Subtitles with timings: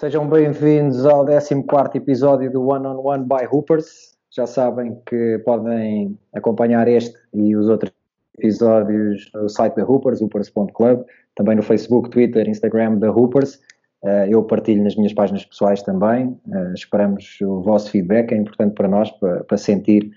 [0.00, 1.54] Sejam bem-vindos ao 14
[1.94, 4.16] episódio do One on One by Hoopers.
[4.34, 7.92] Já sabem que podem acompanhar este e os outros
[8.38, 11.04] episódios no site da Hoopers, hoopers.club,
[11.34, 13.60] também no Facebook, Twitter, Instagram da Hoopers.
[14.02, 16.34] Eh, eu partilho nas minhas páginas pessoais também.
[16.50, 20.10] Eh, esperamos o vosso feedback, é importante para nós, para, sentir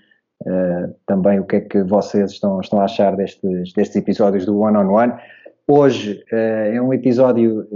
[0.46, 4.58] uh, também o que é que vocês estão, estão a achar destes, destes episódios do
[4.58, 5.12] One on One.
[5.68, 7.68] Hoje é um episódio,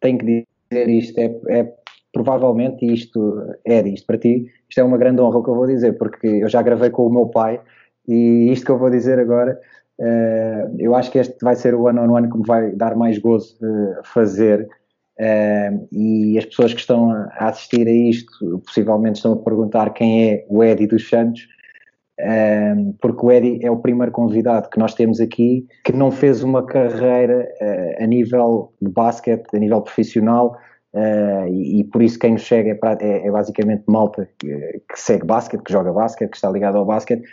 [0.00, 1.72] tenho que dizer isto, é, é
[2.12, 5.66] provavelmente isto, é isto para ti, isto é uma grande honra o que eu vou
[5.66, 7.60] dizer, porque eu já gravei com o meu pai
[8.08, 9.58] e isto que eu vou dizer agora,
[10.00, 12.96] uh, eu acho que este vai ser o one on one que me vai dar
[12.96, 14.68] mais gozo uh, fazer.
[15.18, 20.30] Uh, e as pessoas que estão a assistir a isto possivelmente estão a perguntar quem
[20.30, 21.46] é o Eddie dos Santos
[23.00, 26.64] porque o Eddie é o primeiro convidado que nós temos aqui que não fez uma
[26.64, 30.56] carreira uh, a nível de basquete, a nível profissional,
[30.94, 35.00] uh, e, e, por isso quem nos chega é, é, é basicamente malta que, que,
[35.00, 37.24] segue basquete, que joga basquete, que está ligado ao basquete,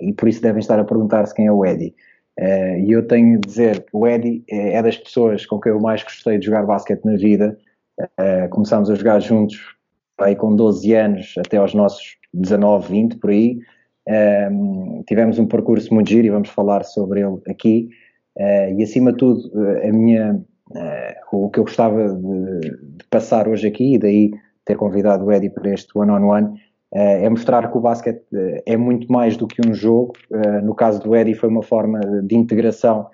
[0.00, 1.94] e por isso devem estar a perguntar-se quem é o Eddie.
[2.38, 5.80] Uh, e eu tenho de dizer o Eddie é, é, das pessoas com quem eu
[5.80, 7.56] mais gostei de jogar basquete na vida.
[8.50, 9.74] começámos a jogar juntos
[10.20, 13.58] aí com 12 anos até aos nossos 19, 20 por aí.
[14.08, 17.88] Um, tivemos um percurso muito giro e vamos falar sobre ele aqui.
[18.36, 19.50] Uh, e acima de tudo,
[19.82, 20.34] a minha,
[20.70, 24.30] uh, o que eu gostava de, de, passar hoje aqui, e daí
[24.64, 26.54] ter convidado o Eddie para este one-on-one, -on -one,
[26.92, 28.22] uh, é mostrar que o basquete
[28.66, 30.12] é muito mais do que um jogo.
[30.62, 33.08] no caso do Eddie, foi uma forma de integração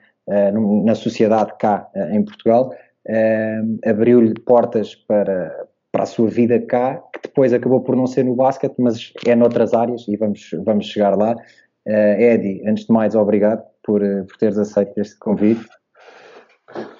[0.84, 2.72] na sociedade cá em Portugal.
[3.84, 8.34] Abriu-lhe portas para, para a sua vida cá, que depois acabou por não ser no
[8.34, 11.34] basquete, mas é noutras áreas e vamos, vamos chegar lá.
[11.86, 15.64] Uh, Eddie, antes de mais, obrigado por, uh, por teres aceito este convite.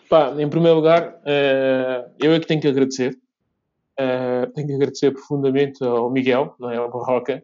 [0.08, 3.16] Pá, em primeiro lugar, uh, eu é que tenho que agradecer.
[4.54, 6.76] tenho que agradecer profundamente ao Miguel, não é?
[6.76, 7.42] Ao Barroca.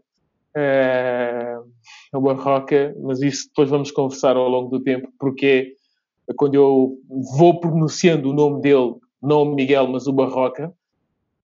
[2.12, 5.74] ao Barroca, mas isso depois vamos conversar ao longo do tempo, porque
[6.36, 6.98] quando eu
[7.36, 10.72] vou pronunciando o nome dele, não o Miguel, mas o Barroca,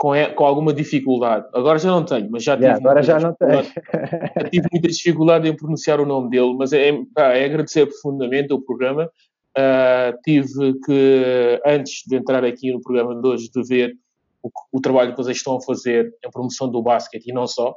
[0.05, 1.47] com, com alguma dificuldade.
[1.55, 2.67] Agora já não tenho, mas já tive.
[2.67, 3.65] Yeah, agora já não tenho.
[4.39, 8.61] já tive muita dificuldade em pronunciar o nome dele, mas é, é agradecer profundamente o
[8.61, 9.11] programa.
[9.57, 13.97] Uh, tive que, antes de entrar aqui no programa de hoje, de ver
[14.43, 17.75] o, o, trabalho que vocês estão a fazer em promoção do basquete e não só.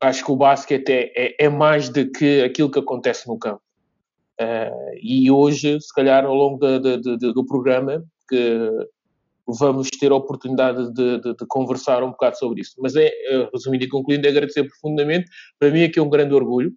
[0.00, 3.60] Acho que o basquete é, é, é mais do que aquilo que acontece no campo.
[4.40, 8.70] Uh, e hoje, se calhar, ao longo de, de, de, do programa, que
[9.52, 12.74] vamos ter a oportunidade de, de, de, conversar um bocado sobre isso.
[12.78, 15.30] Mas é, eh, resumindo e concluindo, é agradecer profundamente.
[15.58, 16.72] Para mim aqui é um grande orgulho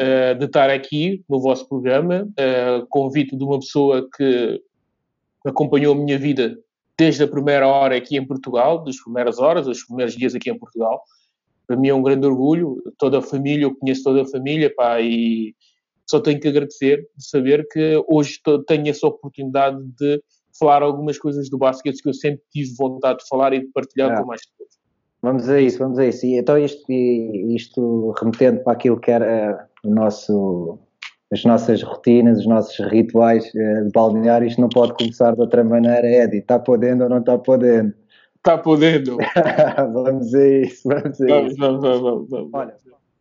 [0.00, 4.60] uh, de estar aqui no vosso programa, uh, convite de uma pessoa que
[5.44, 6.58] acompanhou a minha vida
[6.98, 10.58] desde a primeira hora aqui em Portugal, das primeiras horas, dos primeiros dias aqui em
[10.58, 11.02] Portugal.
[11.66, 15.00] Para mim é um grande orgulho, toda a família, eu conheço toda a família, pá,
[15.00, 15.54] e
[16.06, 20.22] só tenho que agradecer de saber que hoje tenho essa oportunidade de
[20.58, 24.12] falar algumas coisas do basquete que eu sempre tive vontade de falar e de partilhar
[24.12, 24.20] é.
[24.20, 24.84] com mais pessoas.
[25.22, 26.26] Vamos a isso, vamos a isso.
[26.26, 30.78] E, então isto, isto remetendo para aquilo que era o nosso,
[31.32, 35.64] as nossas rotinas, os nossos rituais uh, de balneário, isto não pode começar de outra
[35.64, 36.06] maneira.
[36.06, 37.94] Eddie, está podendo ou não está podendo?
[38.36, 39.16] Está podendo.
[39.94, 41.56] vamos a isso, vamos a isso.
[41.56, 42.50] Vamos, vamos, vamos, vamos.
[42.52, 42.76] Olha,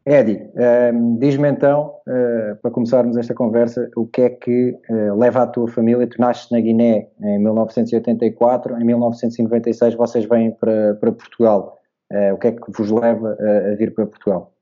[0.05, 0.51] Eddie,
[0.93, 5.47] um, diz-me então, uh, para começarmos esta conversa, o que é que uh, leva a
[5.47, 6.05] tua família?
[6.05, 11.79] Tu nasces na Guiné em 1984, em 1996 vocês vêm para, para Portugal.
[12.11, 14.53] Uh, o que é que vos leva a, vir para Portugal?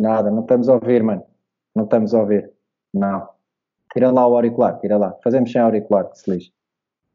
[0.00, 1.22] Nada, não estamos a ouvir, mano.
[1.76, 2.50] Não estamos a ouvir.
[2.94, 3.28] Não.
[3.92, 5.14] Tira lá o auricular, tira lá.
[5.22, 6.52] Fazemos sem auricular, que se lixe.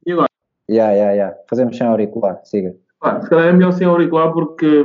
[0.06, 0.30] E agora?
[0.70, 1.38] Ya, ya, ya.
[1.50, 2.76] Fazemos sem auricular, siga.
[3.00, 4.84] Pá, se calhar é melhor sem auricular porque.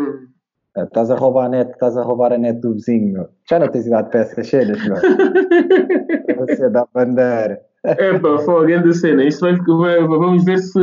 [0.77, 3.29] Ah, estás a roubar a net, estás a roubar a net do vizinho, meu.
[3.49, 4.97] Já não tens idade para essas cenas, meu.
[6.47, 7.61] Você dá bandeira.
[7.85, 9.25] É pá, foi grande cena.
[9.25, 10.81] Isso vai, vamos ver se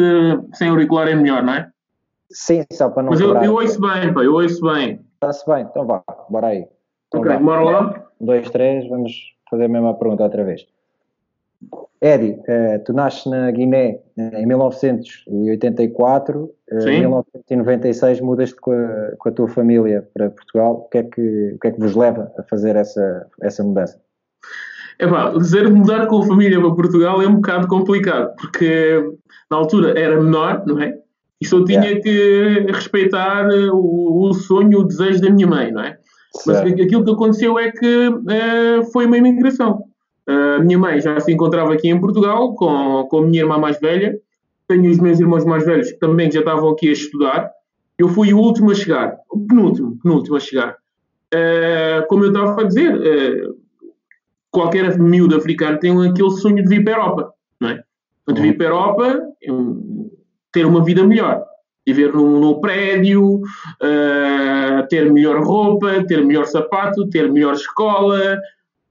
[0.53, 1.69] sem auricular é melhor, não é?
[2.31, 4.99] Sim, só para não Mas eu, eu ouço bem, pá, eu ouço bem.
[5.15, 6.67] Está-se bem, então vá, bora aí.
[7.07, 8.05] Então ok, bora lá.
[8.21, 9.11] Um, dois, três, vamos
[9.49, 10.65] fazer a mesma pergunta outra vez.
[12.01, 18.71] Eddie, uh, tu nasces na Guiné eh, em 1984, uh, em 1996 mudas-te com,
[19.17, 20.85] com, a tua família para Portugal.
[20.85, 23.99] O que, é que, o que é que vos leva a fazer essa, essa mudança?
[24.97, 29.03] É pá, dizer mudar com a família para Portugal é um bocado complicado, porque
[29.51, 30.97] na altura era menor, não é?
[31.41, 32.01] E só tinha yeah.
[32.01, 35.97] que respeitar o, o, sonho, o desejo da minha mãe, não é?
[36.33, 36.63] Certo.
[36.63, 38.09] Mas aquilo que aconteceu é que
[38.91, 39.88] foi uma imigração.
[40.29, 43.79] A minha mãe já se encontrava aqui em Portugal com, com a minha irmã mais
[43.79, 44.15] velha.
[44.67, 47.51] Tenho os meus irmãos mais velhos que também já estavam aqui a estudar.
[47.97, 50.77] Eu fui o último a chegar, o penúltimo, penúltimo a chegar.
[51.33, 53.55] Uh, como eu estava a dizer, uh,
[54.51, 57.83] qualquer miúdo africano tem aquele sonho de vir para a Europa, não é?
[58.31, 59.21] De vir para a Europa,
[60.51, 61.43] ter uma vida melhor.
[61.85, 68.39] Viver num, num prédio, uh, ter melhor roupa, ter melhor sapato, ter melhor escola,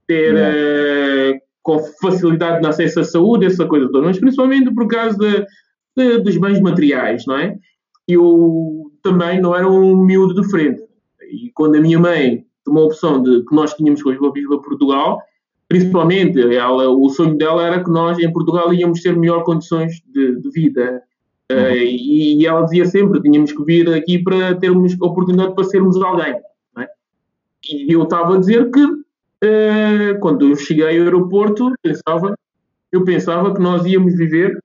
[0.09, 5.15] ter uh, com facilidade no acesso à saúde, essa coisa toda, mas principalmente por causa
[5.15, 5.45] de,
[5.95, 7.55] de, dos bens materiais, não é?
[8.07, 10.81] Eu também não era um miúdo de frente.
[11.31, 14.57] E quando a minha mãe tomou a opção de que nós tínhamos que ir para
[14.57, 15.21] Portugal,
[15.67, 20.41] principalmente ela, o sonho dela era que nós em Portugal íamos ter melhores condições de,
[20.41, 21.03] de vida.
[21.51, 26.01] Uh, e, e, ela dizia sempre: tínhamos que vir aqui para termos oportunidade para sermos
[26.01, 26.35] alguém.
[26.79, 26.87] É?
[27.71, 28.98] E eu estava a dizer que
[29.43, 32.37] uh, quando eu cheguei ao aeroporto, pensava,
[32.91, 34.57] eu pensava que nós íamos viver,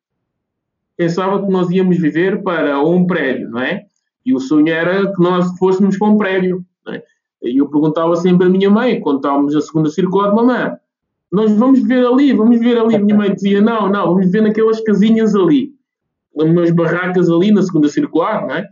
[0.96, 3.86] pensava que nós íamos viver para um prédio, não é?
[4.24, 6.64] E o sonho era que nós fôssemos para um prédio.
[6.88, 7.02] É?
[7.42, 10.72] E eu perguntava sempre à minha mãe, quando estávamos a segunda circular, mamãe,
[11.30, 12.98] nós vamos ver ali, vamos ver ali.
[12.98, 15.74] Minha mãe dizia, não, não, vamos ver naquelas casinhas ali,
[16.32, 18.68] umas barracas ali na segunda circular, não é?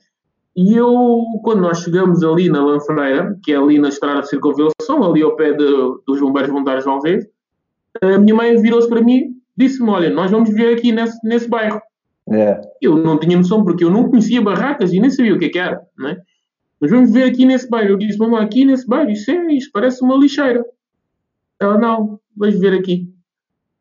[0.54, 5.02] E eu, quando nós chegamos ali na Lanfreira, que é ali na estrada de circunvalação,
[5.02, 5.64] ali ao pé de,
[6.06, 7.30] dos bombeiros voluntários de
[8.00, 11.80] a minha mãe virou-se para mim disse-me, olha, nós vamos ver aqui nesse, nesse bairro.
[12.30, 12.60] É.
[12.80, 15.48] Eu não tinha noção, porque eu não conhecia barracas e nem sabia o que, é
[15.48, 16.22] que era, não é?
[16.80, 17.90] Mas vamos ver aqui nesse bairro.
[17.90, 20.64] Eu disse, mamãe, aqui nesse bairro, isso é, isso parece uma lixeira.
[21.60, 23.08] Ela, não, vais ver aqui.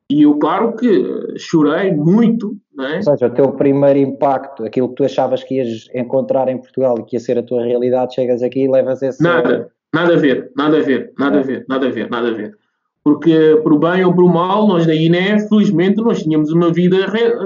[0.09, 2.97] E eu, claro que chorei muito, é?
[2.97, 6.97] Ou seja, o teu primeiro impacto, aquilo que tu achavas que ias encontrar em Portugal
[6.99, 9.21] e que ia ser a tua realidade, chegas aqui e levas esse.
[9.21, 12.33] Nada, nada a ver, nada a ver, nada a ver, nada a ver, nada a
[12.33, 12.57] ver.
[13.03, 16.97] Porque, por bem ou por mal, nós da Guiné, felizmente, nós tínhamos uma vida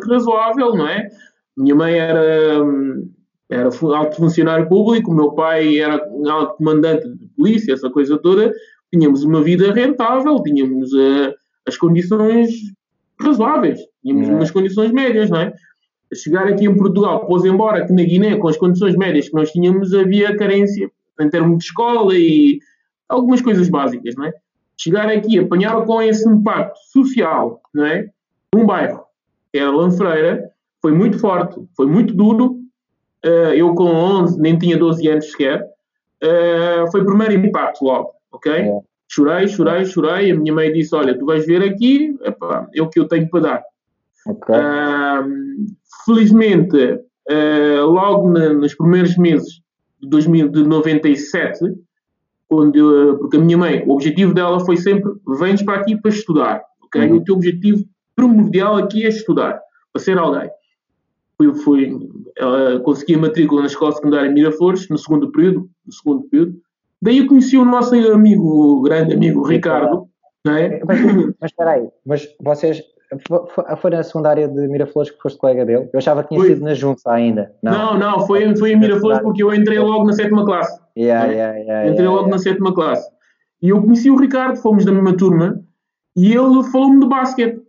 [0.09, 1.07] razoável, não é?
[1.57, 2.61] Minha mãe era,
[3.49, 5.95] era alto funcionário público, meu pai era
[6.29, 8.51] alto comandante de polícia, essa coisa toda.
[8.93, 11.33] Tínhamos uma vida rentável, tínhamos uh,
[11.65, 12.51] as condições
[13.19, 15.53] razoáveis, tínhamos umas condições médias, não é?
[16.13, 19.51] Chegar aqui em Portugal, pôs embora que na Guiné, com as condições médias que nós
[19.51, 22.59] tínhamos, havia carência em termos de escola e
[23.09, 24.33] algumas coisas básicas, não é?
[24.77, 28.09] chegar aqui, apanhar com esse impacto social, não é?
[28.53, 29.03] Num bairro,
[29.51, 30.49] que era Lanfreira,
[30.81, 32.59] foi muito forte, foi muito duro.
[33.25, 35.65] Uh, eu com 11, nem tinha 12 anos sequer.
[36.23, 38.51] Uh, foi o primeiro impacto logo, ok?
[38.51, 38.79] É.
[39.07, 40.31] Chorei, chorei, chorei.
[40.31, 43.29] A minha mãe disse: Olha, tu vais ver aqui, epá, é o que eu tenho
[43.29, 43.63] para dar.
[44.27, 44.55] Okay.
[44.55, 45.65] Uh,
[46.05, 46.99] felizmente,
[47.83, 49.61] logo na, nos primeiros meses
[50.01, 51.59] de, 2000, de 97,
[52.47, 56.63] quando, porque a minha mãe, o objetivo dela foi sempre: vens para aqui para estudar,
[56.83, 57.01] ok?
[57.01, 57.17] Uhum.
[57.17, 57.83] O teu objetivo
[58.15, 59.59] primordial aqui é estudar,
[59.91, 60.49] para ser alguém.
[61.37, 66.55] Fui, fui, ela conseguia matrícula na escola secundária Miraflores, no segundo período, no segundo período.
[67.01, 70.07] Daí eu conheci o nosso amigo, grande amigo Ricardo,
[70.45, 70.79] não é?
[70.85, 71.01] Mas,
[71.39, 72.81] mas espera aí, mas vocês
[73.77, 75.89] foi na secundária de Miraflores que foste colega dele?
[75.91, 76.49] Eu achava que tinha foi.
[76.49, 77.51] sido na Junta ainda.
[77.61, 80.79] Não, não, não foi, foi em Miraflores porque eu entrei logo na sétima classe.
[80.97, 83.09] Yeah, yeah, yeah, entrei logo na sétima classe.
[83.61, 85.59] E eu conheci o Ricardo, fomos da mesma turma,
[86.15, 87.61] e ele falou-me de basquete,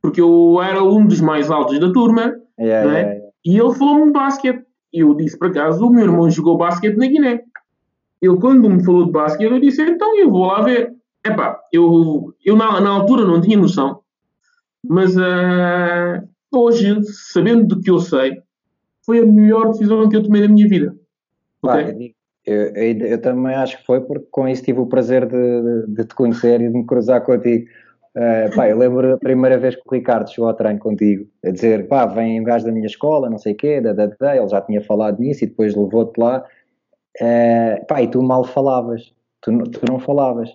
[0.00, 3.20] porque eu era um dos mais altos da turma, é?
[3.44, 4.64] e ele falou-me de basquete.
[4.92, 7.40] E eu disse, por acaso, o meu irmão jogou basquete na Guiné.
[8.20, 10.92] Ele, quando me falou de basquete, eu disse, então eu vou lá ver.
[11.24, 14.00] Epá, eu, eu na, na altura não tinha noção
[14.86, 18.42] mas uh, hoje, sabendo do que eu sei,
[19.04, 20.94] foi a melhor decisão que eu tomei na minha vida.
[21.62, 22.14] Okay?
[22.46, 26.04] eu, eu, eu, também acho que foi porque com isso tive o prazer de, de,
[26.04, 27.66] te conhecer e de me cruzar contigo.
[28.16, 31.50] Uh, pá, eu lembro a primeira vez que o Ricardo chegou ao treino contigo, a
[31.50, 34.36] dizer, pá, vem um gajo da minha escola, não sei o quê, da, da, da,
[34.36, 36.44] ele já tinha falado nisso e depois levou-te lá.
[37.20, 40.50] Uh, pá, e tu mal falavas, tu, tu não falavas.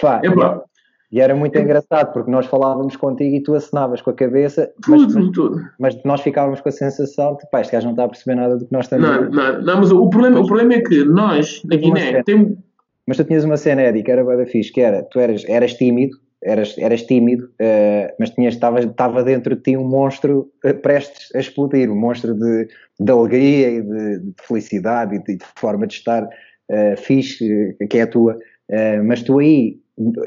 [0.00, 0.64] Pá, Epa,
[1.10, 5.04] e era muito engraçado porque nós falávamos contigo e tu acenavas com a cabeça, tudo,
[5.04, 5.60] mas, mas, tudo.
[5.78, 8.56] mas nós ficávamos com a sensação de pá, este gajo não está a perceber nada
[8.56, 11.04] do que nós estamos não, a não, não, mas o problema, o problema é que
[11.04, 12.58] nós, na Guiné, temos.
[13.06, 15.72] Mas tu tinhas uma cena, Eddie, que era bem fixe, que era, tu eras, eras
[15.72, 20.74] tímido, eras, eras tímido, uh, mas tinhas, estava, estava dentro de ti um monstro uh,
[20.74, 22.68] prestes a explodir, um monstro de,
[23.00, 27.96] de alegria e de, de felicidade e de, de, forma de estar uh, fixe, que
[27.96, 28.34] é a tua.
[28.68, 29.78] Uh, mas tu aí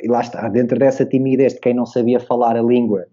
[0.04, 3.06] e lá está, dentro dessa timidez de quem não sabia falar a língua,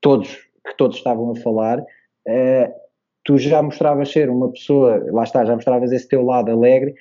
[0.00, 0.28] todos,
[0.66, 2.72] que todos estavam a falar, uh,
[3.24, 6.94] tu já mostravas ser uma pessoa, lá está, já mostravas esse teu lado alegre,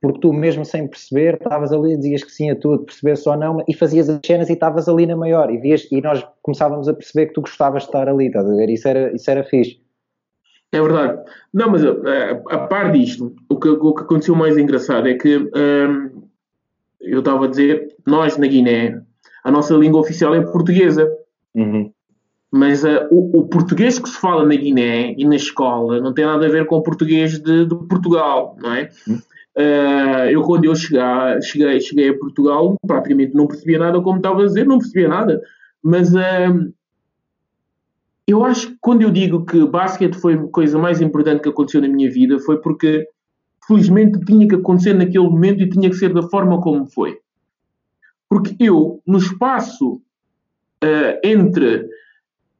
[0.00, 3.64] porque tu mesmo sem perceber, estavas ali, dizias que sim a tudo, percebesse ou não,
[3.66, 6.94] e fazias as cenas e estavas ali na maior, e, vias, e nós começávamos a
[6.94, 8.68] perceber que tu gostavas de estar ali, estás a ver?
[8.68, 9.80] Isso era, isso era fixe.
[10.72, 11.22] É verdade.
[11.52, 15.14] Não, mas a, a, a par disto, o que, o que aconteceu mais engraçado é
[15.14, 16.23] que hum,
[17.04, 19.00] eu estava a dizer, nós na Guiné,
[19.42, 21.10] a nossa língua oficial é portuguesa.
[21.54, 21.90] Uhum.
[22.50, 26.24] Mas uh, o, o, português que se fala na Guiné e na escola não tem
[26.24, 28.90] nada a ver com o português de, de Portugal, não é?
[29.08, 29.18] Uhum.
[29.56, 34.42] Uh, eu, quando eu chegar, cheguei, cheguei a Portugal, praticamente não percebia nada, como estava
[34.42, 35.40] a dizer, não percebia nada.
[35.82, 36.72] Mas uh,
[38.26, 41.80] eu acho que quando eu digo que basquete foi a coisa mais importante que aconteceu
[41.80, 43.06] na minha vida, foi porque,
[43.66, 47.18] felizmente, tinha que acontecer naquele momento e tinha que ser da forma como foi.
[48.28, 51.88] Porque eu, no espaço uh, entre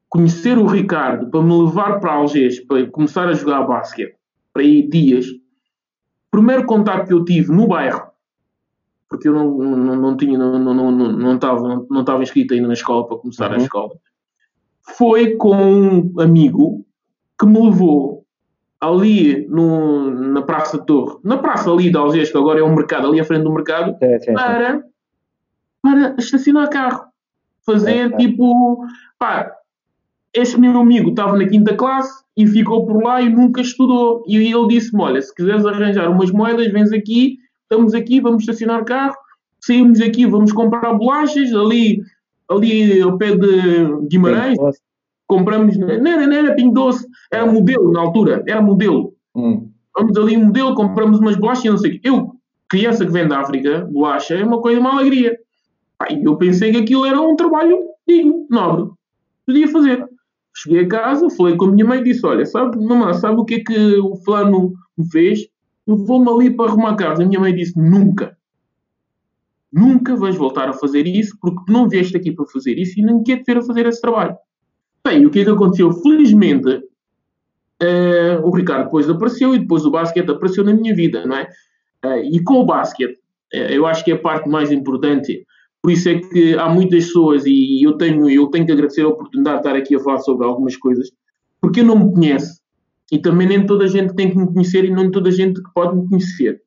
[0.08, 4.16] conhecer o Ricardo para me levar para Algés, para começar a jogar basquete,
[4.52, 5.26] para ir dias,
[6.30, 8.08] primeiro contato que eu tive no bairro,
[9.08, 12.54] porque eu não, não, não tinha, não, não, não, não, estava, não, não estava inscrito
[12.54, 13.56] ainda na escola para começar uhum.
[13.56, 13.94] a escola,
[14.96, 16.84] foi com um amigo
[17.38, 18.23] que me levou
[18.86, 23.08] ali no, na Praça Torre, na praça ali de Algés, que agora é um mercado,
[23.08, 24.84] ali à frente do mercado, é, é, para,
[25.82, 27.04] para estacionar carro.
[27.64, 28.84] Fazer é, tipo,
[29.18, 29.50] pá,
[30.32, 34.22] este meu amigo estava na quinta classe e ficou por lá e nunca estudou.
[34.26, 38.84] E ele disse-me: Olha, se quiseres arranjar umas moedas, vens aqui, estamos aqui, vamos estacionar
[38.84, 39.16] carro,
[39.60, 42.02] saímos aqui, vamos comprar bolachas ali
[42.50, 44.58] ali ao pé de Guimarães,
[45.26, 49.14] compramos, não era, não era Doce, era modelo na altura, era modelo.
[49.34, 49.70] Hum.
[49.96, 52.00] Vamos ali um modelo, compramos umas bolachas, não sei o quê.
[52.08, 52.34] Eu,
[52.68, 55.38] criança que vem da África, bolacha é uma coisa, uma alegria.
[56.00, 58.90] Aí eu pensei que aquilo era um trabalho digno, nobre.
[59.46, 60.04] Podia fazer.
[60.56, 63.44] Cheguei a casa, falei com a minha mãe e disse: Olha, sabe, mamãe, sabe o
[63.44, 65.46] que é que o fulano me fez?
[65.86, 67.22] Eu vou-me ali para arrumar a casa.
[67.22, 68.36] A minha mãe disse: Nunca.
[69.72, 73.22] Nunca vais voltar a fazer isso porque não vieste aqui para fazer isso e não
[73.24, 74.36] quer te ver a fazer esse trabalho.
[75.06, 75.92] Bem, o que é que aconteceu?
[75.92, 76.68] Felizmente,
[77.82, 81.48] uh, o Ricardo depois apareceu e depois o basquete apareceu na minha vida, não é?
[82.04, 83.18] Uh, e com o basquete,
[83.54, 85.46] uh, eu acho que é a parte mais importante.
[85.82, 89.08] Por isso é que há muitas pessoas, e eu tenho, eu tenho que agradecer a
[89.08, 91.10] oportunidade de estar aqui a falar sobre algumas coisas,
[91.60, 92.60] porque eu não me conhece.
[93.12, 95.60] E também nem toda a gente tem que me conhecer e não toda a gente
[95.74, 96.64] pode me conhecer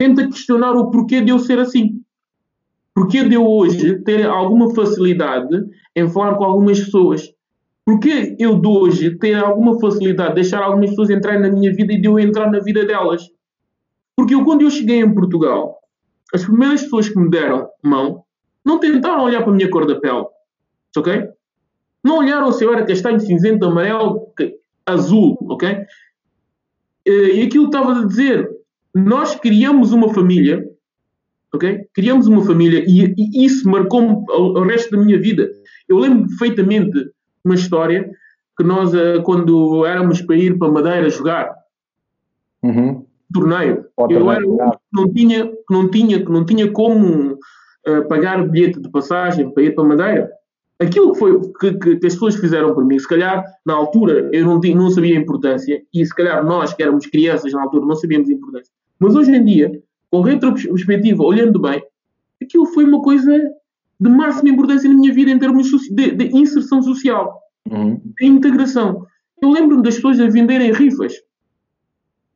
[0.00, 2.00] tenta questionar o porquê de eu ser assim.
[3.00, 5.56] Porquê de eu hoje ter alguma facilidade
[5.96, 7.32] em falar com algumas pessoas?
[7.82, 11.94] Porquê eu de hoje ter alguma facilidade de deixar algumas pessoas entrarem na minha vida
[11.94, 13.26] e de eu entrar na vida delas?
[14.14, 15.78] Porque eu, quando eu cheguei em Portugal,
[16.34, 18.22] as primeiras pessoas que me deram mão
[18.62, 20.26] não tentaram olhar para a minha cor da pele.
[20.94, 21.26] Ok?
[22.04, 24.26] Não olharam se eu era castanho, cinzento, amarelo,
[24.84, 25.38] azul.
[25.48, 25.66] Ok?
[27.06, 28.46] Eh, e aquilo estava a dizer,
[28.94, 30.69] nós criamos uma família,
[31.54, 31.86] ok?
[31.94, 35.50] Criamos uma família e, e isso marcou-me o, resto da minha vida.
[35.88, 37.10] Eu lembro perfeitamente
[37.44, 38.10] uma história
[38.56, 41.50] que nós, eh, quando éramos para ir para Madeira jogar,
[42.62, 43.04] uhum.
[43.32, 48.08] torneio, eu era um que não tinha, que não tinha, que não tinha como uh,
[48.08, 50.30] pagar bilhete de passagem para ir para Madeira.
[50.78, 54.30] Aquilo que, foi, que, que, que, as pessoas fizeram por mim, se calhar na altura
[54.32, 57.62] eu não, tinha, não sabia a importância, e se calhar nós que éramos crianças na
[57.62, 58.72] altura não sabíamos a importância.
[58.98, 61.82] Mas hoje em dia, com retrospectiva, olhando bem,
[62.42, 63.32] aquilo foi uma coisa
[64.00, 67.40] de máxima importância na minha vida em termos de, de inserção social,
[67.70, 68.00] uhum.
[68.18, 69.06] de integração.
[69.42, 71.14] Eu lembro-me das pessoas a venderem rifas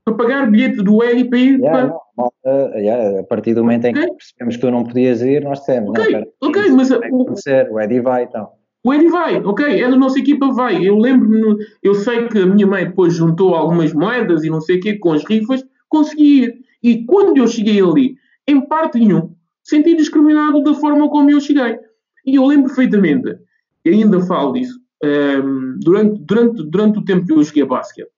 [0.05, 2.31] para pagar bilhete do Eri para ir yeah, para.
[2.45, 4.03] Uh, yeah, a partir do momento okay.
[4.03, 5.91] em que percebemos que tu não podias ir, nós dissemos.
[5.91, 6.91] Ok, não, ok, mas.
[6.91, 8.49] O, o Eddie vai então.
[8.85, 10.87] O Eddie vai, ok, é da nossa equipa, vai.
[10.87, 14.77] Eu lembro-me, eu sei que a minha mãe depois juntou algumas moedas e não sei
[14.77, 16.64] o quê com as rifas consegui ir.
[16.85, 21.79] E quando eu cheguei ali, em parte nenhum, senti discriminado da forma como eu cheguei.
[22.27, 23.39] E eu lembro perfeitamente,
[23.83, 27.67] e ainda falo disso, um, ehm, durante, durante, durante o tempo que eu joguei a
[27.67, 28.11] basquete,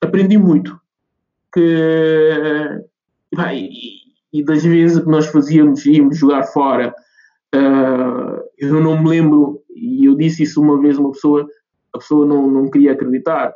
[0.00, 0.80] aprendi muito.
[1.52, 2.80] Que,
[3.34, 3.68] vai,
[4.32, 6.94] e, das vezes que nós fazíamos, íamos jogar fora,
[7.54, 11.48] uh, eu não me lembro, e eu disse isso uma vez a uma pessoa,
[11.92, 13.52] a pessoa não, não queria acreditar.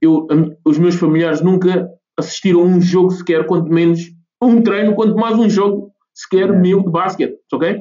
[0.00, 0.26] Eu,
[0.64, 4.00] os meus familiares nunca assistiram a um jogo sequer, quanto menos
[4.42, 7.76] um treino, quanto mais um jogo sequer meu de basquete, ok?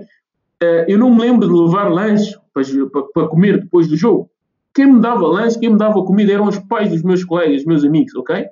[0.61, 4.29] Uh, eu não me lembro de levar lanche para, comer depois do jogo.
[4.73, 7.83] Quem me dava lanche, quem me dava comida eram os pais dos meus colegas, meus
[7.83, 8.45] amigos, ok?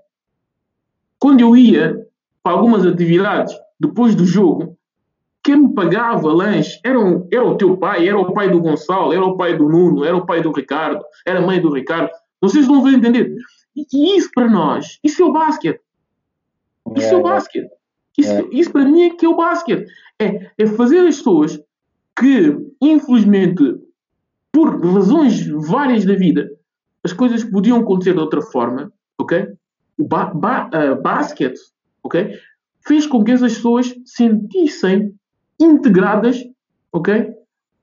[1.20, 2.06] Quando eu ia
[2.44, 4.76] para algumas atividades depois do jogo,
[5.44, 9.14] quem me pagava lanche era, um, era o teu pai, era o pai do Gonçalo,
[9.14, 12.10] era o pai do Nuno, era o pai do Ricardo, era a mãe do Ricardo.
[12.42, 13.36] Vocês vão ver entender.
[13.76, 15.82] E isso para nós, isso é o basquete.
[16.96, 17.70] Isso é, é o basquete.
[18.18, 18.48] Isso, é.
[18.52, 19.92] isso para mim é que é o basquete.
[20.20, 21.60] É, é fazer as pessoas
[22.18, 23.76] que, infelizmente,
[24.52, 26.50] por razões várias da vida,
[27.04, 29.48] as coisas podiam acontecer de outra forma, ok?
[29.98, 31.60] O ba ba uh, basquete,
[32.02, 32.40] ok?
[32.88, 35.14] Fez com que essas pessoas sentissem
[35.60, 36.42] integradas,
[36.94, 37.34] ok?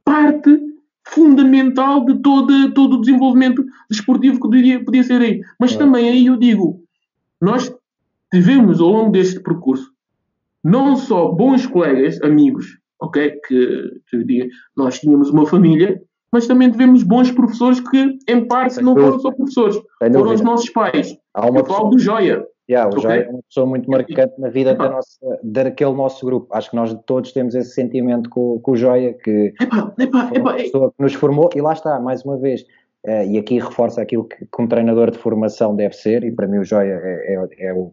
[0.05, 0.72] Parte
[1.13, 5.41] fundamental de todo, todo o desenvolvimento desportivo que podia, podia ser aí.
[5.59, 5.79] Mas é.
[5.79, 6.81] também aí eu digo,
[7.41, 7.73] nós
[8.33, 9.93] tivemos ao longo deste percurso
[10.65, 13.33] não só bons colegas, amigos, ok?
[13.47, 16.01] Que, que nós tínhamos uma família,
[16.33, 19.11] mas também tivemos bons professores que, em parte, Sem não dúvida.
[19.11, 20.35] foram só professores, Sem foram dúvida.
[20.35, 21.17] os nossos pais.
[21.35, 21.91] Há uma Eu pessoa...
[21.91, 22.47] do Joia.
[22.71, 23.03] Yeah, o okay?
[23.03, 26.49] Joia é uma pessoa muito marcante na vida da nossa, daquele nosso grupo.
[26.55, 30.51] Acho que nós todos temos esse sentimento com, com o Joia, que epa, epa, epa,
[30.51, 32.63] uma pessoa que nos formou, e lá está, mais uma vez,
[33.07, 36.47] uh, e aqui reforça aquilo que, que, um treinador de formação deve ser, e para
[36.47, 37.93] mim o Joia é, é, é o.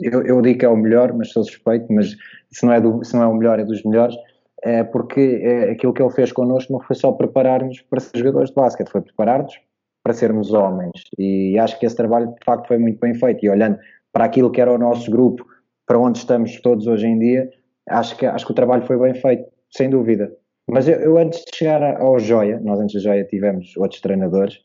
[0.00, 2.16] Eu, eu, digo que é o melhor, mas sou suspeito, mas
[2.50, 4.16] se não é, do, se não é o melhor, é dos melhores
[4.62, 8.50] é porque é, aquilo que ele fez connosco não foi só preparar-nos para ser jogadores
[8.50, 9.54] de basquete, foi preparar-nos
[10.02, 11.04] para sermos homens.
[11.18, 13.44] E acho que esse trabalho de facto foi muito bem feito.
[13.44, 13.78] E olhando
[14.12, 15.46] para aquilo que era o nosso grupo,
[15.86, 17.50] para onde estamos todos hoje em dia,
[17.88, 20.32] acho que, acho que o trabalho foi bem feito, sem dúvida.
[20.68, 24.58] Mas eu, eu antes de chegar ao Joia, nós antes da Joia tivemos outros treinadores,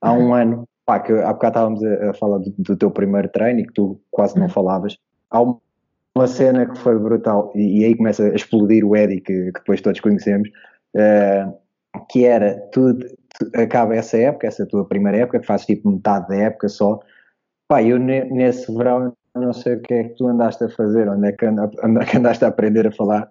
[0.00, 0.34] há um uhum.
[0.34, 3.66] ano, pá, que há bocado estávamos a, a falar do, do, teu primeiro treino e
[3.66, 4.48] que tu quase não uhum.
[4.48, 4.98] falavas,
[5.30, 5.58] há um
[6.16, 9.58] uma cena que foi brutal, e, e aí começa a explodir o Eddie, que, que
[9.58, 10.48] depois todos conhecemos,
[10.94, 11.52] uh,
[12.08, 12.96] que era, tu,
[13.54, 17.00] acaba essa época, essa tua primeira época, que fazes tipo metade da época só,
[17.68, 21.08] pá, eu ne, nesse verão não sei o que é que tu andaste a fazer,
[21.08, 21.36] onde é
[21.82, 23.28] onde é que andaste a aprender a falar,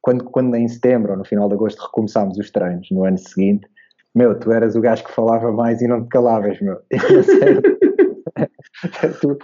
[0.00, 3.68] quando, quando em setembro ou no final de agosto recomeçámos os treinos, no ano seguinte,
[4.14, 6.78] meu, tu eras o gajo que falava mais e não te calavas, meu.
[9.20, 9.38] tu,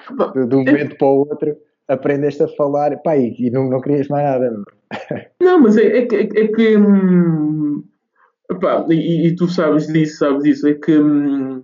[0.46, 1.56] de um momento para o outro
[1.88, 4.62] aprendeste a falar pá, e, não, não querias mais nada.
[5.42, 6.76] Não, mas é, é, é, é que.
[6.76, 7.67] Hum,
[8.50, 10.98] epá, e, e, tu sabes disso, sabes disso, é que.
[10.98, 11.62] Hum,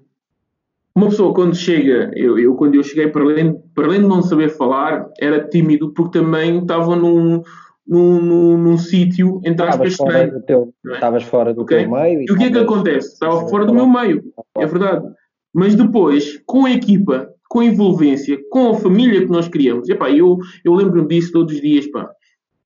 [0.97, 4.23] uma pessoa quando chega, eu, eu, quando eu cheguei, para além, para além de não
[4.23, 7.43] saber falar, era tímido porque também estava num,
[7.85, 10.41] num, num, num sítio entre aspas estranho.
[10.93, 11.27] Estavas é?
[11.27, 11.81] fora do okay?
[11.81, 12.21] teu meio.
[12.21, 13.13] E, e o que é que acontece?
[13.13, 14.23] Estava fora do meu meio,
[14.57, 15.05] é verdade.
[15.53, 19.89] Mas depois, com a equipa, com a envolvência, com a família que nós criamos.
[19.89, 21.87] Epá, eu, eu lembro-me disso todos os dias.
[21.89, 22.11] Pá.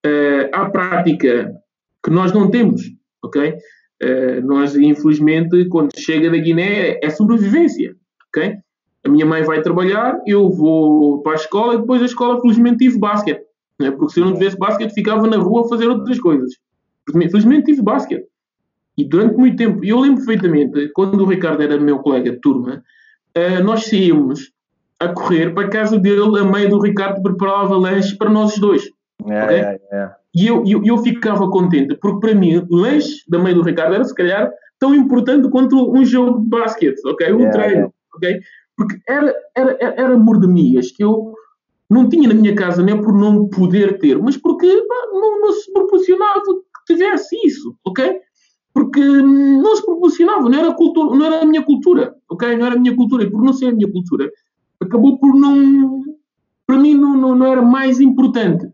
[0.05, 1.51] Uh, há prática
[2.03, 2.81] que nós não temos,
[3.23, 3.55] ok?
[4.01, 7.95] Uh, nós, infelizmente, quando chega da Guiné, é sobrevivência,
[8.29, 8.57] ok?
[9.03, 12.77] A minha mãe vai trabalhar, eu vou para a escola e depois a escola, felizmente,
[12.77, 13.43] tive basquete.
[13.79, 13.91] Né?
[13.91, 16.53] Porque se eu não tivesse basquete, ficava na rua a fazer outras coisas.
[17.11, 18.25] Felizmente, tive basquete.
[18.97, 22.83] E durante muito tempo, eu lembro perfeitamente, quando o Ricardo era meu colega de turma,
[23.37, 24.51] uh, nós saímos
[24.99, 28.83] a correr para a casa dele, a meio do Ricardo preparava lanche para nós dois.
[29.25, 29.57] É, okay?
[29.57, 30.11] é, é.
[30.35, 34.03] E eu, eu, eu, ficava contente, porque para mim, lanche da meio do Ricardo era
[34.03, 37.33] se calhar tão importante quanto um jogo de basquete, ok?
[37.33, 38.39] Um treino, ok?
[38.77, 41.33] Porque era, era, era mordomias que eu
[41.89, 45.71] não tinha na minha casa, nem por não poder ter, mas porque não, não, se
[45.73, 48.19] proporcionava que tivesse isso, ok?
[48.71, 52.55] Porque hum, não se proporcionava, não era, cultura, não era a minha cultura, ok?
[52.55, 54.29] Não era a minha cultura, e por não ser a minha cultura,
[54.79, 56.03] acabou por não.
[56.65, 58.67] Para mim, não, não, não, era mais importante.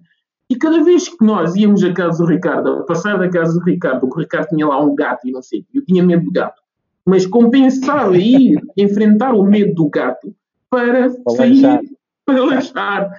[0.49, 3.65] E cada vez que nós íamos à casa do Ricardo, a passar da casa do
[3.65, 6.31] Ricardo, porque o Ricardo tinha lá um gato e não sei, eu tinha medo do
[6.31, 6.61] gato,
[7.05, 10.35] mas compensava ir enfrentar o medo do gato
[10.69, 11.81] para, para sair, lanchar.
[12.25, 13.11] para lanchar.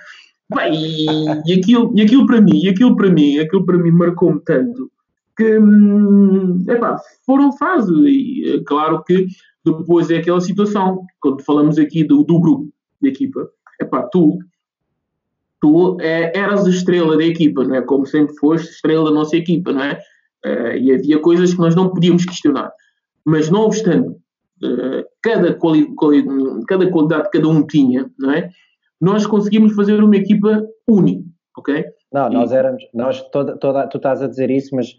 [0.55, 4.41] Bem, e, aquilo, e aquilo para mim, e aquilo para mim, aquilo para mim marcou-me
[4.41, 4.91] tanto
[5.37, 7.95] que hum, epá, foram fases.
[8.05, 9.27] E é claro que
[9.65, 13.49] depois é aquela situação, quando falamos aqui do, do grupo, de equipa,
[13.81, 14.39] epá, tu,
[15.67, 17.83] tu é, eras a estrela da equipa, não é?
[17.83, 19.99] Como sempre foste estrela da nossa equipa, não é?
[20.45, 22.71] Uh, e havia coisas que nós não podíamos questionar.
[23.25, 26.25] Mas não obstante, uh, cada, quali, quali,
[26.69, 28.49] cada qualidade que cada um tinha, não é?
[29.01, 31.25] Nós conseguimos fazer uma equipa única,
[31.59, 31.85] ok?
[32.13, 34.93] Não, nós éramos, nós toda, toda, tu estás a dizer isso, mas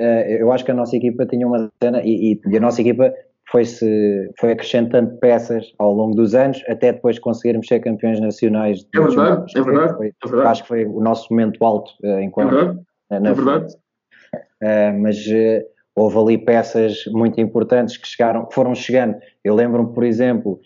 [0.00, 2.80] uh, eu acho que a nossa equipa tinha uma cena e, e, e a nossa
[2.80, 3.12] equipa
[3.50, 8.86] foi-se foi acrescentando peças ao longo dos anos até depois conseguirmos ser campeões nacionais.
[8.94, 12.20] É verdade, é verdade, foi, é verdade, Acho que foi o nosso momento alto uh,
[12.20, 12.54] enquanto.
[12.54, 12.78] É verdade.
[13.10, 13.74] Uh, na é verdade.
[14.62, 15.16] Uh, mas
[15.96, 19.16] houve ali peças muito importantes que chegaram, que foram chegando.
[19.42, 20.60] Eu lembro-me, por exemplo,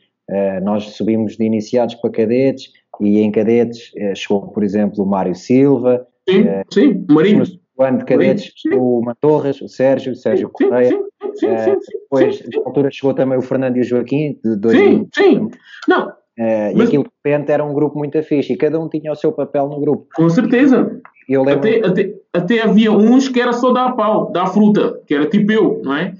[0.63, 2.71] nós subimos de iniciados para cadetes
[3.01, 6.07] e em cadetes chegou, por exemplo, o Mário Silva.
[6.29, 7.43] Sim, sim, Marinho.
[7.77, 10.91] No ano de cadetes, o Matorras, o Sérgio, o Sérgio sim, Correia.
[10.91, 14.39] Sim sim, sim, sim, depois, sim, altura, chegou também o Fernando e o Joaquim.
[14.45, 15.51] De dois sim, sim.
[15.89, 19.13] Não, Mas, e aquilo de repente era um grupo muito fixe e cada um tinha
[19.13, 20.07] o seu papel no grupo.
[20.15, 21.01] Com certeza.
[21.29, 21.69] Eu lembro...
[21.69, 25.53] até, até, até havia uns que era só dar pau, dar fruta, que era tipo
[25.53, 26.15] eu, não é?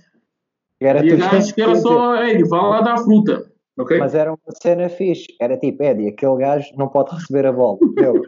[0.81, 3.45] Era havia gajos que era só, Edi, vá lá dar fruta.
[3.79, 3.99] Okay?
[3.99, 5.27] Mas era uma cena fixe.
[5.41, 7.79] Era tipo, Edi, aquele gajo não pode receber a bola.
[7.97, 8.23] Eu, eu,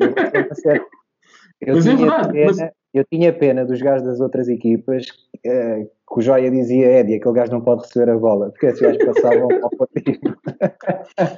[1.61, 2.45] eu, mas é verdade.
[2.45, 2.59] Mas...
[2.97, 5.05] Eu tinha pena dos gajos das outras equipas
[5.45, 8.81] uh, que o Joia dizia, Edi, aquele gajo não pode receber a bola, porque esses
[8.81, 10.35] gajos passavam ao partido.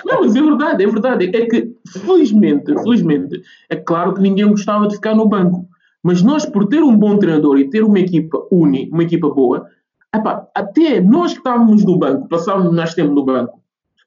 [0.07, 1.37] Não, mas é verdade, é verdade.
[1.37, 5.67] É que, felizmente, felizmente, é claro que ninguém gostava de ficar no banco.
[6.01, 9.67] Mas nós, por ter um bom treinador e ter uma equipa uni, uma equipa boa,
[10.15, 13.61] epá, até nós que estávamos no banco, passávamos mais tempo no banco,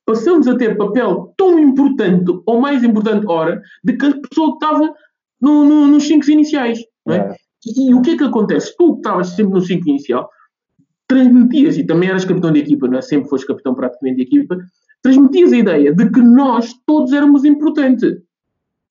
[0.05, 4.65] passamos a ter papel tão importante, ou mais importante, hora, de que a pessoa que
[4.65, 4.93] estava
[5.41, 6.79] no, no, nos 5 iniciais.
[7.05, 7.17] Não é?
[7.17, 7.40] é.
[7.65, 8.75] E, o que é que acontece?
[8.77, 10.29] Tu que estavas sempre no 5 inicial,
[11.07, 13.01] transmitias, e também eras capitão de equipa, não é?
[13.01, 14.57] sempre foste capitão praticamente de equipa,
[15.01, 18.17] transmitias a ideia de que nós todos éramos importantes.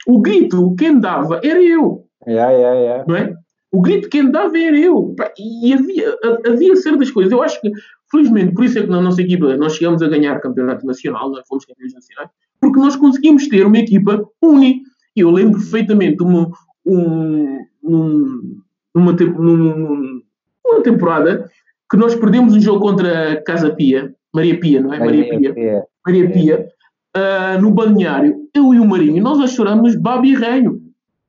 [0.06, 2.06] O grito, quem dava, era eu.
[2.26, 3.04] Yeah, yeah, yeah.
[3.06, 3.34] Não é?
[3.72, 5.14] O grito, quem dava era eu.
[5.38, 7.32] E havia, havia certas coisas.
[7.32, 7.70] Eu acho que,
[8.10, 11.46] felizmente, por isso é que na nossa equipa nós chegamos a ganhar campeonato nacional, nós
[11.46, 12.30] fomos campeões nacionais,
[12.60, 14.82] porque nós conseguimos ter uma equipa uni.
[15.14, 16.50] E eu lembro perfeitamente uma,
[16.84, 18.60] um, um,
[18.94, 20.20] numa, numa,
[20.64, 21.50] numa temporada
[21.90, 24.98] que nós perdemos um jogo contra Casa Pia, Maria Pia, não é?
[24.98, 25.54] Maria, Maria Pia.
[25.54, 25.84] Pia.
[26.06, 26.68] Maria Pia,
[27.16, 30.80] uh, no balneário, eu e o Marinho, nós a choramos babi e reino.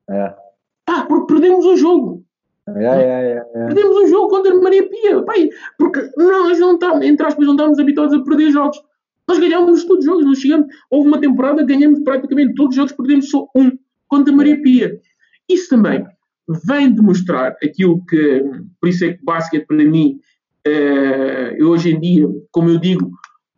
[0.10, 0.34] É.
[0.88, 2.24] Ah, porque perdemos um jogo.
[2.68, 5.22] É, é, é, perdemos um jogo contra Maria Pia.
[5.24, 8.82] Pai, porque nós não estamos, entre aspas, não estamos habituados a perder jogos.
[9.28, 12.92] Nós ganhámos todos os jogos, nós chegamos, houve uma temporada, ganhamos praticamente todos os jogos,
[12.92, 13.72] perdemos só um
[14.08, 15.00] contra Maria Pia.
[15.50, 16.06] Isso também
[16.66, 18.44] vem demonstrar aquilo que,
[18.80, 20.20] por isso é que o basquete para mim
[20.68, 23.08] Uh, hoje em dia, como eu digo,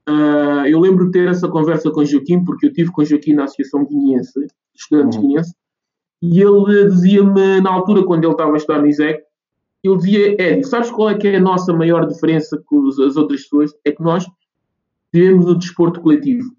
[0.10, 3.06] uh, eu lembro de ter essa conversa com o Joaquim, porque eu tive com o
[3.06, 5.28] Joaquim na Associação Guineense, Estudantes uhum.
[5.28, 5.54] Guineense,
[6.22, 9.22] e ele dizia-me, na altura, quando ele estava a estudar no ISEC,
[9.84, 13.42] ele dizia, Ed, sabes qual é que é a nossa maior diferença com as outras
[13.42, 13.74] pessoas?
[13.84, 14.26] É que nós
[15.12, 16.50] vivemos o desporto coletivo.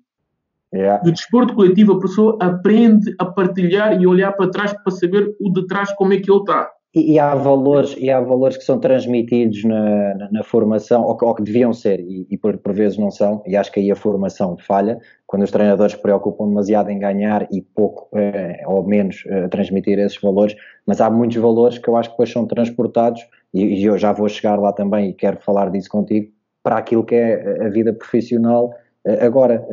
[0.74, 1.00] Yeah.
[1.04, 5.52] No desporto coletivo, a pessoa aprende a partilhar e olhar para trás para saber o
[5.52, 6.68] de trás como é que ele está.
[6.92, 11.16] E, e, há valores, e há valores que são transmitidos na, na, na formação, ou
[11.16, 13.80] que, ou que, deviam ser, e, e por, por, vezes não são, e acho que
[13.80, 18.84] aí a formação falha, quando os treinadores preocupam demasiado em ganhar e pouco, eh, ou
[18.86, 20.54] menos, eh, transmitir esses valores,
[20.86, 24.12] mas há muitos valores que eu acho que depois são transportados, e, e eu já
[24.12, 26.30] vou chegar lá também e quero falar disso contigo,
[26.62, 28.72] para aquilo que é a vida profissional
[29.04, 29.66] eh, agora.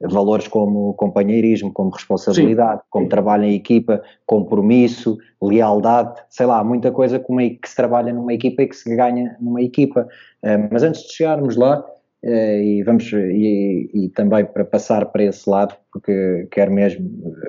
[0.00, 2.86] Eh, valores como companheirismo, como responsabilidade, Sim.
[2.90, 8.62] como trabalho em equipa, compromisso, lealdade, sei lá, muita coisa que se trabalha numa equipa
[8.62, 10.08] e que se ganha numa equipa.
[10.42, 15.24] Uh, mas antes de chegarmos lá, uh, e vamos e, e, também para passar para
[15.24, 17.08] esse lado, porque quero mesmo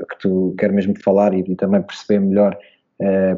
[0.10, 2.58] que tu quero mesmo falar e, e também perceber melhor,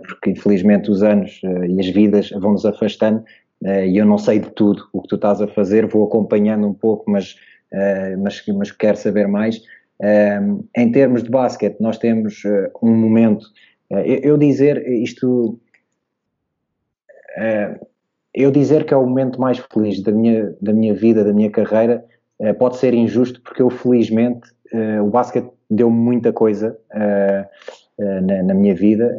[0.05, 3.23] porque infelizmente os anos e as vidas vão nos afastando
[3.63, 6.73] e eu não sei de tudo o que tu estás a fazer, vou acompanhando um
[6.73, 7.37] pouco, mas
[7.73, 9.57] uh, mas, mas quero saber mais.
[9.99, 13.45] Uh, em termos de basquete, nós temos uh, um momento,
[13.89, 15.59] eu, eu, dizer isto,
[18.33, 21.49] eu dizer que é o momento mais feliz da minha, da minha vida, da minha
[21.49, 22.03] carreira,
[22.57, 24.49] pode ser injusto porque eu felizmente,
[25.03, 26.75] o basquete deu-me muita coisa
[27.99, 29.15] na, na, minha vida,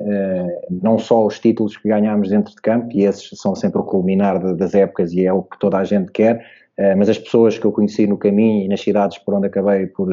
[0.83, 4.57] não só os títulos que ganhámos dentro de campo, e esses são sempre o culminar
[4.57, 6.63] das épocas e é o que toda a gente quer, eh,
[6.97, 10.09] mas as pessoas que eu conheci no caminho e nas cidades por onde acabei por,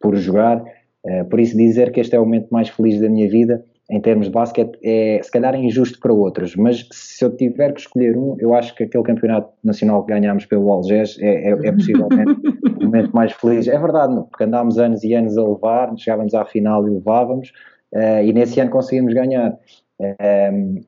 [0.00, 0.62] por jogar,
[1.04, 4.00] uh, por isso dizer que este é o momento mais feliz da minha vida em
[4.00, 8.16] termos de basquete é se calhar injusto para outros, mas se eu tiver que escolher
[8.16, 12.32] um, eu acho que aquele campeonato nacional que ganhámos pelo Algés é, é, é possivelmente
[12.80, 13.68] o momento mais feliz.
[13.68, 17.52] É verdade, porque andámos anos e anos a levar, chegávamos à final e levávamos,
[17.92, 19.56] uh, e nesse ano conseguimos ganhar.
[20.00, 20.80] Um,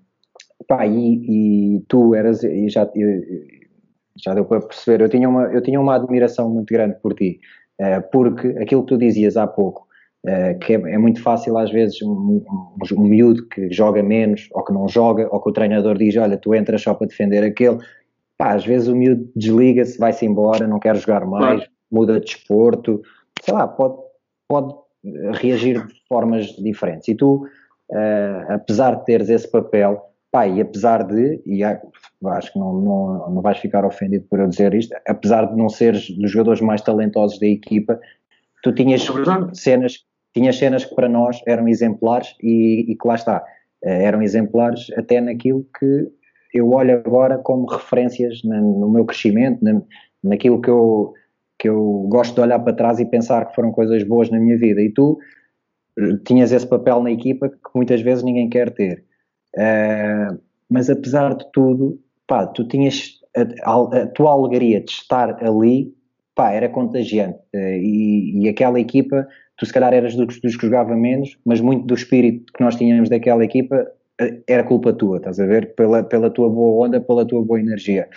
[0.67, 2.91] pá, e, e, tu eras, e já,
[4.23, 5.03] já deu para perceber.
[5.03, 7.41] Eu tinha uma, eu tinha uma admiração muito grande por ti,
[7.81, 9.87] uh, porque aquilo que tu dizias há pouco,
[10.27, 12.45] uh, que é, é, muito fácil às vezes um,
[12.93, 16.37] um, miúdo que joga menos, ou que não joga, ou que o treinador diz, olha,
[16.37, 17.79] tu entras só para defender aquele,
[18.37, 21.73] pá, às vezes o miúdo desliga-se, vai-se embora, não quer jogar mais, claro.
[21.91, 23.03] muda de desporto,
[23.43, 23.97] sei lá, pode,
[24.49, 24.75] pode
[25.41, 27.09] reagir de formas diferentes.
[27.09, 27.47] E tu,
[28.49, 33.43] apesar de teres esse papel, Pá, e apesar de, e acho que não, não, não
[33.43, 37.39] vais ficar ofendido por eu dizer isto, apesar de não seres dos jogadores mais talentosos
[37.39, 37.99] da equipa,
[38.63, 39.07] tu tinhas
[39.55, 43.43] cenas, tinhas cenas que para nós eram exemplares e, e que lá está,
[43.83, 46.09] eh, eram exemplares até naquilo que
[46.53, 49.81] eu olho agora como referências na, no meu crescimento, na,
[50.23, 51.15] naquilo que eu
[51.59, 54.57] que eu gosto de olhar para trás e pensar que foram coisas boas na minha
[54.57, 54.81] vida.
[54.81, 55.19] E tu
[55.99, 59.05] eh, tinhas esse papel na equipa que muitas vezes ninguém quer ter.
[59.55, 65.43] Uh, mas apesar de tudo, pá, tu tinhas a, a, a, tua alegria de estar
[65.43, 65.93] ali,
[66.35, 67.39] pá, era contagiante.
[67.55, 71.61] Uh, e, e, aquela equipa, tu se calhar eras dos, dos que jogava menos, mas
[71.61, 73.87] muito do espírito que nós tínhamos daquela equipa
[74.21, 75.75] uh, era culpa tua, estás a ver?
[75.75, 78.09] Pela, pela tua boa onda, pela tua boa energia.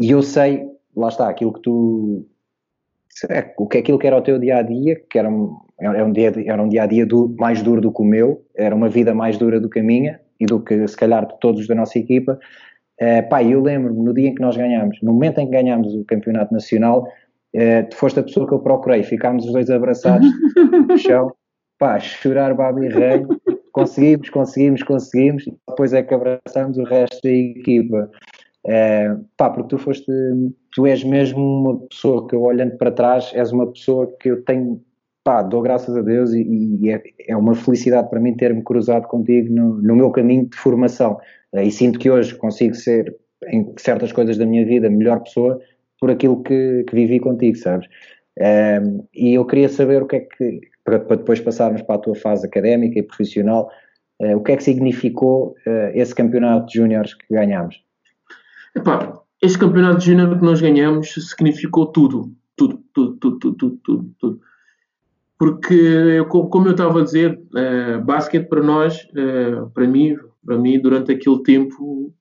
[0.00, 0.66] e eu sei,
[0.96, 2.26] lá está, aquilo que tu.
[3.30, 6.04] É, o que aquilo que era o teu dia a dia, que era um, era
[6.04, 8.74] um dia, era um dia a dia du, mais duro do que o meu, era
[8.74, 11.66] uma vida mais dura do que a minha e do que se calhar de todos
[11.66, 12.38] da nossa equipa.
[13.00, 15.94] Uh, pá, eu lembro-me no dia em que nós ganhámos, no momento em que ganhámos
[15.94, 17.06] o campeonato nacional,
[17.54, 20.28] uh, tu foste a pessoa que eu procurei, ficámos os dois abraçados
[20.88, 21.32] no chão,
[21.78, 23.24] pá, chorar babi rei,
[23.72, 28.10] conseguimos, conseguimos, conseguimos, e depois é que abraçámos o resto da equipa.
[28.66, 30.12] É, pá, porque tu foste,
[30.72, 34.44] tu és mesmo uma pessoa que eu olhando para trás, és uma pessoa que eu
[34.44, 34.80] tenho,
[35.24, 36.42] pá, dou graças a Deus e,
[36.80, 40.56] e é, é, uma felicidade para mim ter-me cruzado contigo no, no, meu caminho de
[40.56, 41.18] formação.
[41.52, 43.16] É, e sinto que hoje consigo ser,
[43.48, 45.60] em certas coisas da minha vida, melhor pessoa
[46.00, 47.88] por aquilo que, que vivi contigo, sabes?
[48.38, 48.80] É,
[49.14, 52.14] e eu queria saber o que é que, para, para, depois passarmos para a tua
[52.14, 53.68] fase académica e profissional,
[54.20, 57.82] é, o que é que significou é, esse campeonato de júniores que ganhámos?
[58.76, 62.32] Epá, este campeonato de júnior que nós ganhamos significou tudo.
[62.56, 64.14] Tudo, tudo, tudo, tudo, tudo, tudo.
[64.18, 64.40] tudo.
[65.38, 70.80] Porque, como eu estava a dizer, uh, basquete para nós, uh, para mim, para mim,
[70.80, 72.12] durante aquele tempo,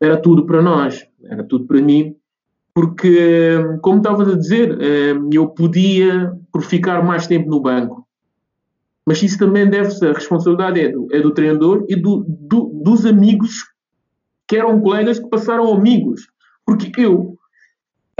[0.00, 1.04] era tudo para nós.
[1.24, 2.14] Era tudo para mim.
[2.72, 8.06] Porque, como estava a dizer, uh, eu podia por ficar mais tempo no banco.
[9.04, 13.04] Mas isso também deve-se, a responsabilidade é do, é do treinador e do, do, dos
[13.04, 13.72] amigos
[14.46, 16.28] que eram colegas que passaram amigos.
[16.64, 17.36] Porque eu,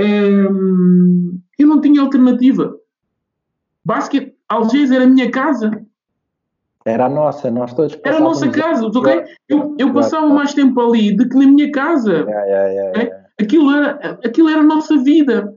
[0.00, 2.76] hum, eu não tinha alternativa.
[3.85, 5.70] Basquete, Algés era a minha casa.
[6.85, 9.24] Era a nossa, nós todos Era a nossa casa, ok?
[9.48, 12.12] Eu, eu passava mais tempo ali do que na minha casa.
[12.12, 13.42] Yeah, yeah, yeah, é?
[13.42, 15.55] aquilo, era, aquilo era a nossa vida.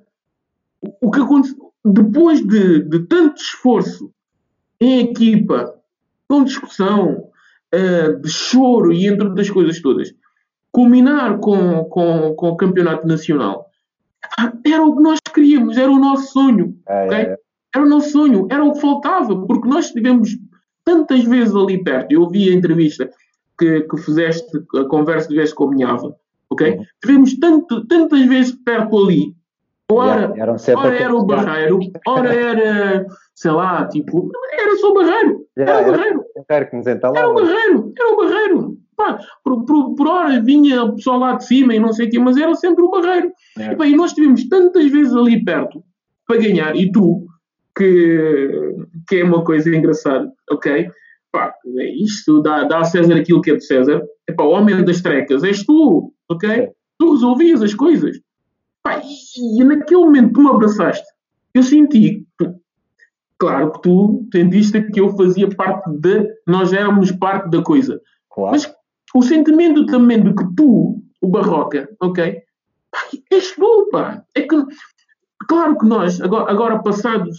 [1.02, 4.12] O que aconteceu, depois de, de tanto esforço
[4.80, 5.74] em equipa,
[6.28, 7.30] com discussão,
[7.74, 10.13] uh, de choro e entre outras coisas todas,
[10.76, 13.70] culminar com, com, com o campeonato nacional,
[14.66, 16.76] era o que nós queríamos, era o nosso sonho.
[16.86, 17.18] É, okay?
[17.20, 17.38] é.
[17.74, 20.38] Era o nosso sonho, era o que faltava, porque nós estivemos
[20.84, 22.12] tantas vezes ali perto.
[22.12, 23.10] Eu ouvi a entrevista
[23.58, 26.14] que, que fizeste, a conversa que tiveste com a minha ava,
[26.50, 26.76] ok?
[26.76, 26.86] Uhum.
[26.96, 29.34] Estivemos tanto, tantas vezes perto ali.
[29.90, 35.46] Ora, yeah, ora era o Barreiro, ora era, sei lá, tipo, era só o Barreiro.
[35.58, 36.26] Yeah, era o Barreiro.
[36.50, 38.85] Era, era o Barreiro, era o Barreiro.
[38.95, 42.10] Pá, por, por, por, hora vinha o pessoal lá de cima e não sei o
[42.10, 43.31] quê, mas era sempre o barreiro.
[43.58, 43.73] É.
[43.73, 45.84] E, pá, e nós estivemos tantas vezes ali perto
[46.27, 47.25] para ganhar, e tu,
[47.77, 48.49] que,
[49.08, 50.89] que é uma coisa engraçada, ok?
[51.31, 51.53] Pá,
[51.99, 54.01] isto dá, dá a César aquilo que é de César.
[54.27, 56.49] É pá, o homem das trecas, és tu, ok?
[56.49, 56.71] É.
[56.97, 58.17] Tu resolvias as coisas.
[58.81, 61.05] Pá, e, e naquele momento tu me abraçaste.
[61.53, 62.25] Eu senti,
[63.38, 67.99] claro que tu sentiste que eu fazia parte de, nós éramos parte da coisa.
[68.29, 68.51] Claro.
[68.51, 68.73] Mas
[69.15, 72.41] o sentimento também de que tu, o Barroca, ok?
[73.32, 74.21] és tu, pá.
[74.36, 74.62] É que,
[75.47, 77.38] claro que nós, agora, agora passados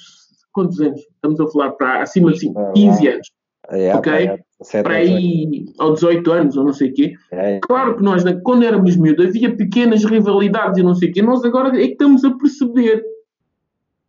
[0.52, 1.00] quantos anos?
[1.00, 3.30] Estamos a falar para acima de 15 anos.
[3.68, 4.12] É, ok?
[4.12, 7.12] É, para aí aos 18 anos ou não sei o quê.
[7.30, 11.20] É, claro que nós, quando éramos miúdos, havia pequenas rivalidades e não sei o quê.
[11.20, 13.04] Nós agora é que estamos a perceber.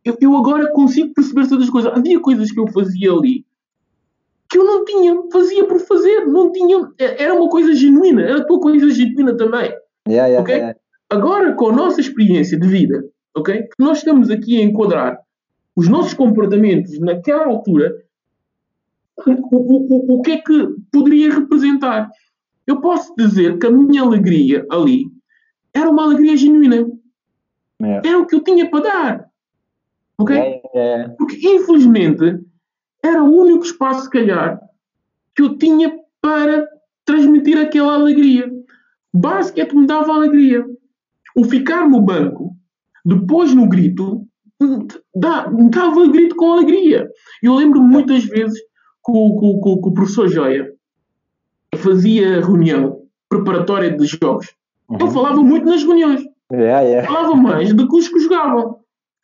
[0.05, 1.91] Eu, eu agora consigo perceber todas as coisas.
[1.91, 3.45] Havia coisas que eu fazia ali
[4.57, 8.43] que eu não tinha, fazia por fazer, não tinha, era uma coisa genuína, era a
[8.43, 9.71] tua coisa genuína também.
[10.07, 10.55] Yeah, yeah, okay?
[10.55, 10.79] yeah.
[11.09, 13.63] Agora, com a nossa experiência de vida, ok?
[13.63, 15.19] Que nós estamos aqui a enquadrar
[15.75, 17.95] os nossos comportamentos naquela altura,
[19.25, 22.09] o, o, o, o que é que poderia representar?
[22.65, 25.05] Eu posso dizer que a minha alegria ali
[25.73, 26.87] era uma alegria genuína.
[27.79, 29.29] Era o que eu tinha para dar.
[30.17, 30.61] Ok?
[31.17, 32.39] Porque, infelizmente,
[33.07, 34.59] era o único espaço, se calhar,
[35.35, 36.67] que eu tinha para
[37.05, 38.51] transmitir aquela alegria.
[39.13, 40.65] Basquete me dava alegria.
[41.35, 42.55] O ficar no banco,
[43.05, 44.27] depois no grito,
[45.15, 47.07] dá, dava grito com alegria.
[47.41, 50.73] Eu lembro muitas vezes que o, que, que, que o professor Joia
[51.75, 54.53] fazia reunião preparatória de jogos.
[54.89, 54.97] Uhum.
[54.99, 56.21] Ele falava muito nas reuniões.
[56.51, 57.07] Yeah, yeah.
[57.07, 58.79] Falava mais do que os que jogavam.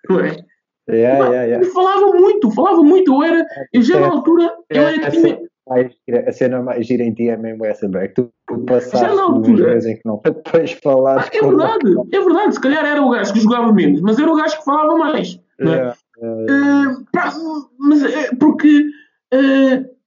[0.09, 0.42] Não é?
[0.89, 1.69] Yeah, yeah, yeah.
[1.71, 3.13] Falava muito, falava muito.
[3.13, 5.91] Eu, era, eu já na altura, eu era, tinha, mais,
[6.27, 9.89] a cena mais gira em ti é mesmo essa, é tu, tu passaste altura- vezes
[9.89, 12.53] em que não depois Ah, é verdade, é verdade.
[12.53, 15.39] Se calhar era o gajo que jogava menos, mas era o gajo que falava mais.
[15.59, 15.65] é?
[15.65, 17.33] É, é, pá,
[17.79, 18.85] mas é porque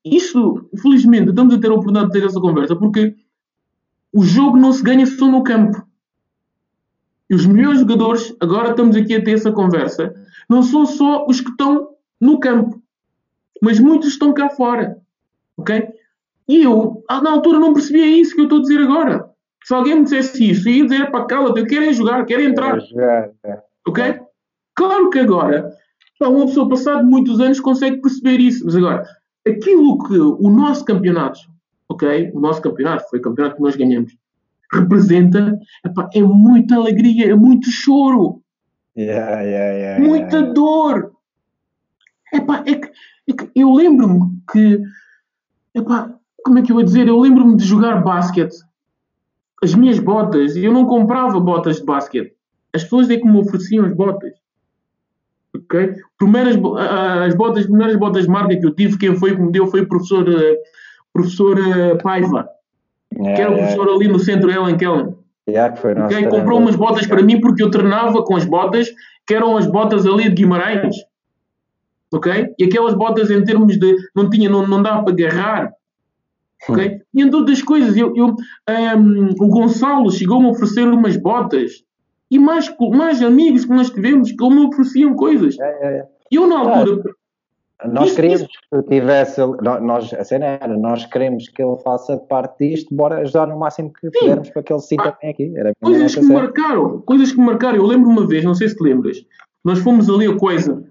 [0.05, 3.15] isto, felizmente, estamos a ter a oportunidade de ter essa conversa, porque
[4.13, 5.86] o jogo não se ganha só no campo.
[7.29, 10.15] E os melhores jogadores, agora estamos aqui a ter essa conversa,
[10.49, 11.89] não são só os que estão
[12.21, 12.81] no campo,
[13.61, 14.99] mas muitos estão cá fora.
[15.57, 15.89] Ok?
[16.49, 19.29] E eu, ah, na altura, não percebia isso que eu estou a dizer agora.
[19.65, 22.43] Se alguém me dissesse isso, eu ia dizer, pá, cala-te, eu quero é jogar, quero
[22.43, 22.79] entrar.
[23.45, 23.63] é.
[23.89, 24.21] Ok?
[24.77, 25.73] Claro que agora,
[26.21, 29.05] uma pessoa passado muitos anos consegue perceber isso, mas agora,
[29.47, 31.41] aquilo que o nosso campeonato,
[31.89, 32.31] ok?
[32.33, 34.17] O nosso campeonato, foi o campeonato que nós ganhamos,
[34.73, 38.43] representa, epá, é muita alegria, é muito choro,
[38.97, 41.13] Yeah, yeah, yeah, muita dor.
[42.33, 42.91] Epá, é que,
[43.29, 44.81] é que eu lembro-me que,
[45.75, 47.07] epá, como é que eu ia dizer?
[47.07, 48.57] Eu lembro-me de jogar basquete.
[49.63, 52.35] As minhas botas, eu não comprava botas de basquete.
[52.73, 54.33] As pessoas é que me ofereciam as botas.
[55.55, 55.95] Ok?
[56.19, 59.53] Primeiras, as botas, as primeiras botas de marca que eu tive, quem foi que me
[59.53, 60.59] deu foi o professor, eh,
[61.13, 62.49] professor eh, Paiva,
[63.15, 63.75] Yeah, que era o yeah.
[63.75, 65.15] professor ali no centro Ellen Kellen.
[65.49, 66.17] Yeah, que foi o nosso Ok?
[66.17, 66.41] treinador.
[66.41, 68.89] Comprou umas botas para mim porque eu treinava com as botas
[69.27, 70.97] que eram as botas ali de Guimarães.
[72.13, 72.55] Ok?
[72.59, 73.97] E aquelas botas em termos de.
[74.15, 75.73] não tinha, não, não dava para agarrar.
[76.69, 77.01] Ok?
[77.15, 78.35] E entre outras coisas, eu, eu,
[78.69, 81.85] ahm, o Gonçalo chegou-me a oferecer umas botas
[82.31, 85.55] e mais, mais amigos que nós tivemos que me ofereciam coisas.
[85.55, 86.11] Yeah, yeah, yeah.
[86.31, 87.03] E eu, na altura,
[87.85, 89.41] Nós Isso- queríamos isso- que tivesse.
[89.63, 93.59] nó- Nós, a cena era, nós queremos que ele faça parte disto, bora ajudar no
[93.59, 95.53] máximo que pudermos para que ele se sinta Ah, bem aqui.
[95.83, 97.77] Coisas que me marcaram, coisas que me marcaram.
[97.77, 99.19] Eu lembro uma vez, não sei se te lembras,
[99.63, 100.83] nós fomos ali a coisa,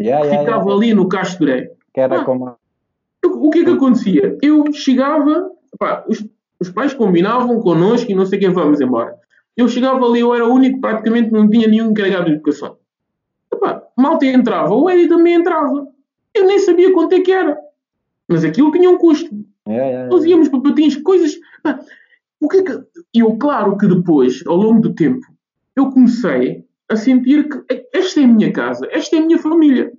[0.00, 0.72] Yeah, yeah, ficava yeah.
[0.86, 1.70] ali no Castro Dré.
[1.92, 2.24] Que era Ah.
[2.24, 2.56] como.
[3.26, 4.36] O que é que acontecia?
[4.42, 6.26] Eu chegava, pá, os,
[6.58, 9.14] os pais combinavam connosco e não sei quem vamos embora.
[9.56, 12.76] Eu chegava ali, eu era o único, praticamente não tinha nenhum encarregado de educação.
[13.54, 15.86] Epá, malta entrava, o Eddie também entrava.
[16.34, 17.56] Eu nem sabia quanto é que era.
[18.28, 19.30] Mas aquilo tinha um custo.
[19.68, 20.30] Yeah, yeah, Nós yeah.
[20.30, 21.36] íamos para patins, coisas.
[21.62, 21.80] pá,
[22.40, 22.80] o que é que.
[23.14, 25.24] Eu, claro que depois, ao longo do tempo,
[25.76, 29.92] eu comecei a sentir que esta é a minha casa, esta é a minha família.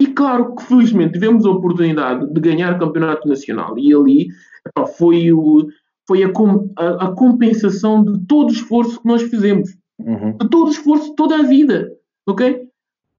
[0.00, 4.28] E claro que felizmente tivemos a oportunidade de ganhar campeonato nacional e ali
[4.66, 5.66] epá, foi, o,
[6.06, 9.76] foi a, com- a- a compensação de todo o esforço que nós fizemos.
[9.98, 10.36] Uhum.
[10.38, 11.90] De todo o esforço, toda a vida.
[12.28, 12.68] Ok?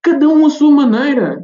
[0.03, 1.43] Cada um à sua maneira.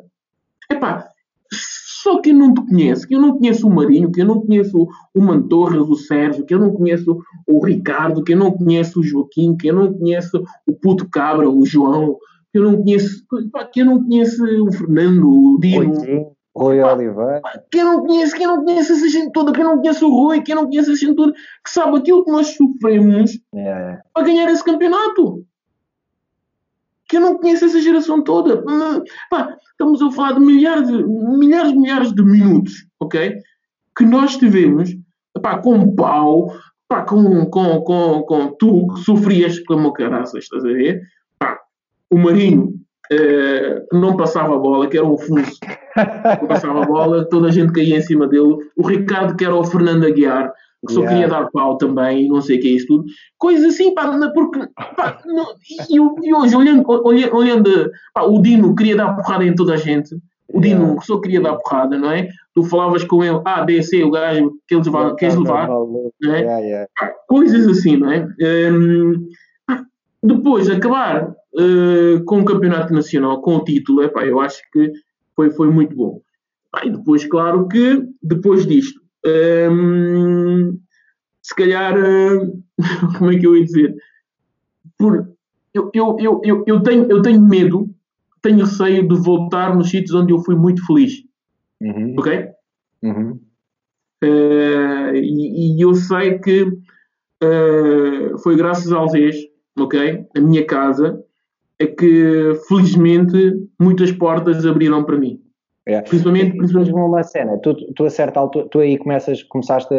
[0.71, 1.10] Epá,
[1.51, 4.41] só que eu não te conheço, que eu não conheço o Marinho, que eu não
[4.41, 8.99] conheço o Mantorras, o Sérgio, que eu não conheço o Ricardo, que eu não conheço
[8.99, 12.17] o Joaquim, que eu não conheço o Puto Cabra, o João,
[12.51, 16.82] que eu não conheço, pá, que eu não conheço o Fernando, o Dino, Rui, Rui
[16.84, 17.41] Oliveira.
[17.71, 20.08] que eu não conheço, que eu não conheço essa gente toda, que eu não conheço
[20.08, 23.32] o Rui, que eu não conheço essa gente toda, que sabe aquilo que nós sofremos
[23.51, 24.01] yeah.
[24.13, 25.43] para ganhar esse campeonato.
[27.08, 28.63] Que eu não conheço essa geração toda.
[29.30, 33.36] Pá, estamos a falar de milhares, milhares, milhares de minutos, ok?
[33.98, 34.89] Que nós tivemos,
[35.41, 36.52] pá, com pau,
[36.88, 41.02] pá, com, com, com, com tu que sofrias como caraças, estás a ver?
[41.39, 41.60] Pá,
[42.10, 42.74] o Marinho
[43.12, 45.60] eh, não passava a bola, que era um fuso,
[46.41, 48.58] não passava a bola, toda a gente caía em cima dele.
[48.76, 50.52] O Ricardo, que era o Fernando Aguiar,
[50.86, 51.15] que só Yeah.
[51.21, 53.06] queria dar pau também, não sei o que é isso tudo.
[53.38, 54.60] Coisas assim, pá, porque,
[54.95, 55.54] pá, não-
[55.89, 59.78] e, e hoje, olhando, olhando, olhando pá, o Dino queria dar porrada em toda a
[59.78, 60.15] gente.
[60.54, 60.86] O Yeah.
[60.86, 62.30] Dino só queria dar porrada, não é?
[62.54, 65.15] Tu falavas com ele, ah, B, C, o gajo, queres levar?
[65.15, 65.67] Queres levar?
[65.67, 66.13] Maluco.
[66.21, 66.39] não é?
[66.41, 66.88] Yeah, yeah.
[67.28, 68.28] Coisas assim, não é?
[69.67, 69.84] Pá,
[70.24, 74.91] depois, acabar eh, com o campeonato nacional, com o título, epá, eu acho que
[75.36, 76.21] foi, foi muito bom.
[76.71, 80.80] Pá, e depois, claro que, depois disto, hum,
[81.42, 82.52] se calhar, eh,
[83.18, 83.96] como é que eu ia dizer?
[84.98, 85.28] Por,
[85.74, 87.90] eu, eu, eu, eu, eu, tenho, eu tenho medo,
[88.42, 91.24] tenho receio de voltar nos sítios onde eu fui muito feliz,
[91.82, 92.16] Uhum.
[92.18, 92.48] ok?
[93.04, 93.40] Uhum.
[94.24, 96.66] Eh, e, e eu sei que
[97.43, 99.36] eh, foi graças ao Algés,
[99.78, 100.26] ok?
[100.36, 101.22] A minha casa,
[101.78, 105.41] é que felizmente muitas portas abriram para mim.
[105.88, 106.08] Yeah.
[106.08, 109.94] Principalmente, principalmente uma cena, tu, tu a certa altura, tu aí começas, começaste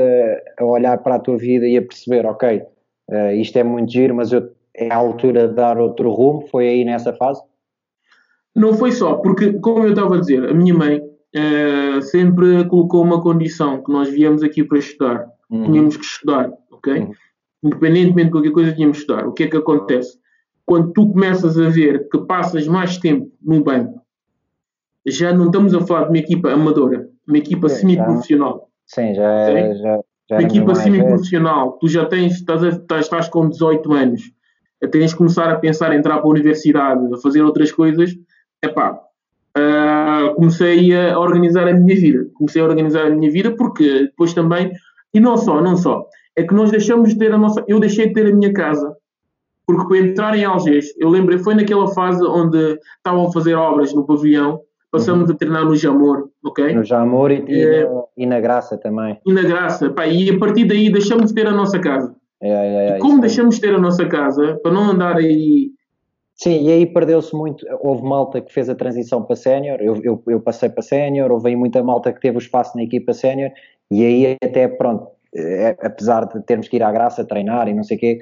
[0.59, 2.63] a, olhar para a tua vida e a perceber, ok,
[3.09, 6.69] eh, isto é muito giro, mas eu, é a altura de dar outro rumo, foi
[6.69, 7.41] aí nessa fase?
[8.55, 11.01] Não foi só, porque, como eu estava a dizer, a minha mãe
[11.35, 15.27] eh, sempre colocou uma condição que nós viemos aqui para estudar.
[15.51, 15.65] Uhum.
[15.65, 16.95] Tínhamos que estudar, ok?
[16.95, 17.13] Uhum.
[17.63, 19.27] Independentemente de qualquer coisa, tínhamos que estudar.
[19.27, 20.19] O que é que acontece?
[20.65, 24.01] Quando tu começas a ver que passas mais tempo no banco,
[25.07, 28.69] já não estamos a falar de uma equipa amadora, uma equipa semi-profissional.
[28.87, 33.49] Sim, já, é, já, já Uma equipa semi-profissional, tu já tens, estás, estás, estás com
[33.49, 34.23] 18 anos,
[34.91, 38.13] tens de começar a pensar em entrar para a universidade, a fazer outras coisas,
[38.63, 39.01] epá,
[39.57, 42.29] uh, comecei a organizar a minha vida.
[42.35, 44.73] Comecei a organizar a minha vida porque depois também,
[45.15, 48.09] e não só, não só, é que nós deixamos de ter a nossa, eu deixei
[48.09, 48.95] de ter a minha casa,
[49.67, 53.93] porque para entrar em Algés, eu lembro, foi naquela fase onde estavam a fazer obras
[53.95, 54.61] no pavilhão,
[54.97, 55.35] passamos uhum.
[55.35, 56.75] a treinar no Jamor, ok?
[56.75, 59.19] No Jamor e, é, e, na Graça também.
[59.25, 62.15] E na Graça, pá, e a partir daí deixamos de ter a nossa casa.
[62.41, 65.71] É, é, é, como deixamos de ter a nossa casa, para não andar aí
[66.35, 67.65] Sim, e aí perdeu-se muito.
[67.81, 71.49] Houve malta que fez a transição para sénior, eu, eu, eu, passei para sénior, houve
[71.49, 73.51] aí muita malta que teve o espaço na equipa sénior,
[73.91, 77.83] e aí até, pronto, é, apesar de termos que ir à graça treinar e não
[77.83, 78.21] sei o quê,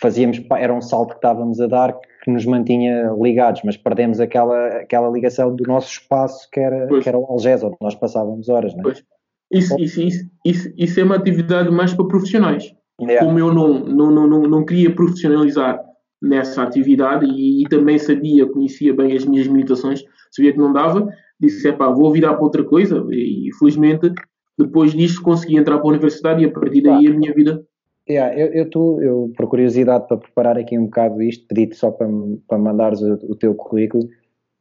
[0.00, 4.68] fazíamos, era um salto que estávamos a dar que nos mantinha ligados, mas perdemos aquela,
[4.78, 8.72] aquela ligação do nosso espaço que era, que era o Algés, onde nós passávamos horas,
[8.74, 8.82] não é?
[8.84, 9.04] Pois.
[9.50, 12.74] Isso, isso, isso, isso, isso é uma atividade mais para profissionais.
[13.00, 13.24] Yeah.
[13.24, 15.80] Como eu não, não, não, não queria profissionalizar
[16.20, 21.08] nessa atividade e, e, também sabia, conhecia bem as minhas limitações, sabia que não dava,
[21.40, 24.12] disse, é pá, vou virar para outra coisa e felizmente
[24.58, 27.62] depois disto consegui entrar para a universidade e a partir daí a minha vida...
[28.08, 31.90] Yeah, eu, eu, tô, eu, por curiosidade, para preparar aqui um bocado isto, pedi-te só
[31.90, 32.08] para,
[32.46, 34.08] para mandares o, o teu currículo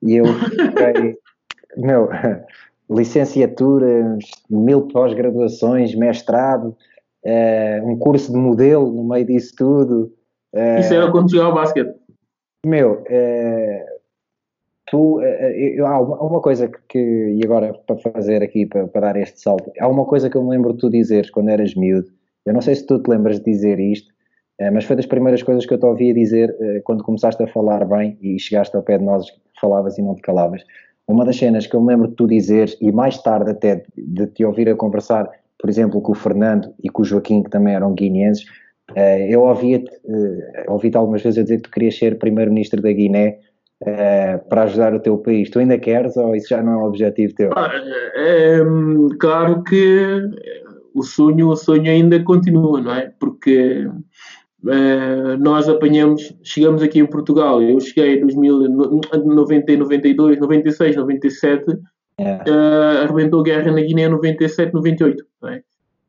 [0.01, 1.17] e eu fiquei,
[1.77, 2.09] meu,
[2.89, 4.17] licenciatura,
[4.49, 6.75] mil pós-graduações, mestrado,
[7.25, 10.13] uh, um curso de modelo no meio disso tudo,
[10.53, 11.95] é, Isso era quando jogava basquete.
[12.65, 13.85] Meu, é,
[14.87, 19.17] tu, é, há uma, uma, coisa que, e agora para fazer aqui, para, para, dar
[19.17, 22.09] este salto, há uma coisa que eu me lembro de tu dizeres quando eras miúdo,
[22.47, 24.11] eu não sei se tu te lembras de dizer isto,
[24.73, 28.17] mas foi das primeiras coisas que eu te ouvia dizer quando começaste a falar bem
[28.21, 29.27] e chegaste ao pé de nós,
[29.61, 30.63] falavas e não te calavas.
[31.07, 34.27] Uma das cenas que eu me lembro de tu dizeres, e mais tarde até de
[34.27, 35.29] te ouvir a conversar,
[35.59, 38.45] por exemplo, com o Fernando e com o Joaquim, que também eram guineenses,
[38.91, 42.91] Uh, eu ouvi-te uh, ouvi algumas vezes a dizer que tu querias ser primeiro-ministro da
[42.91, 43.39] Guiné
[44.49, 45.51] para ajudar o teu país.
[45.51, 47.51] Tu ainda queres ou isso já não é um objetivo teu?
[47.55, 47.71] Ah,
[48.15, 48.57] é,
[49.19, 50.19] claro que
[50.97, 53.11] o sonho, o sonho ainda continua, não é?
[53.19, 53.87] Porque
[55.39, 59.35] nós apanhamos, chegamos aqui em Portugal, eu cheguei em 2090,
[59.75, 61.77] 92, 96, 97,
[62.19, 62.51] é.
[63.03, 65.61] arrebentou a guerra na Guiné em 97, 98, não é?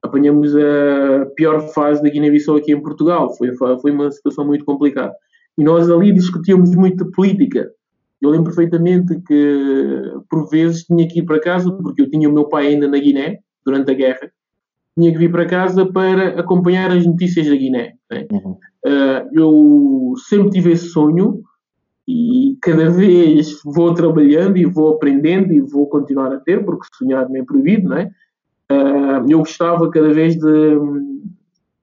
[0.03, 3.35] apanhamos a pior fase da Guiné-Bissau aqui em Portugal.
[3.37, 5.15] Foi, foi uma situação muito complicada.
[5.57, 7.71] E nós ali discutíamos muito política.
[8.21, 12.33] Eu lembro perfeitamente que, por vezes, tinha que ir para casa, porque eu tinha o
[12.33, 14.31] meu pai ainda na Guiné, durante a guerra,
[14.99, 17.95] tinha que vir para casa para acompanhar as notícias da Guiné.
[18.11, 18.27] Né?
[18.33, 18.59] Uhum.
[18.85, 21.43] Uh, eu sempre tive esse sonho
[22.07, 27.29] e cada vez vou trabalhando e vou aprendendo e vou continuar a ter, porque sonhar
[27.29, 28.11] não é proibido, não é?
[28.71, 30.79] Uh, eu gostava cada vez de,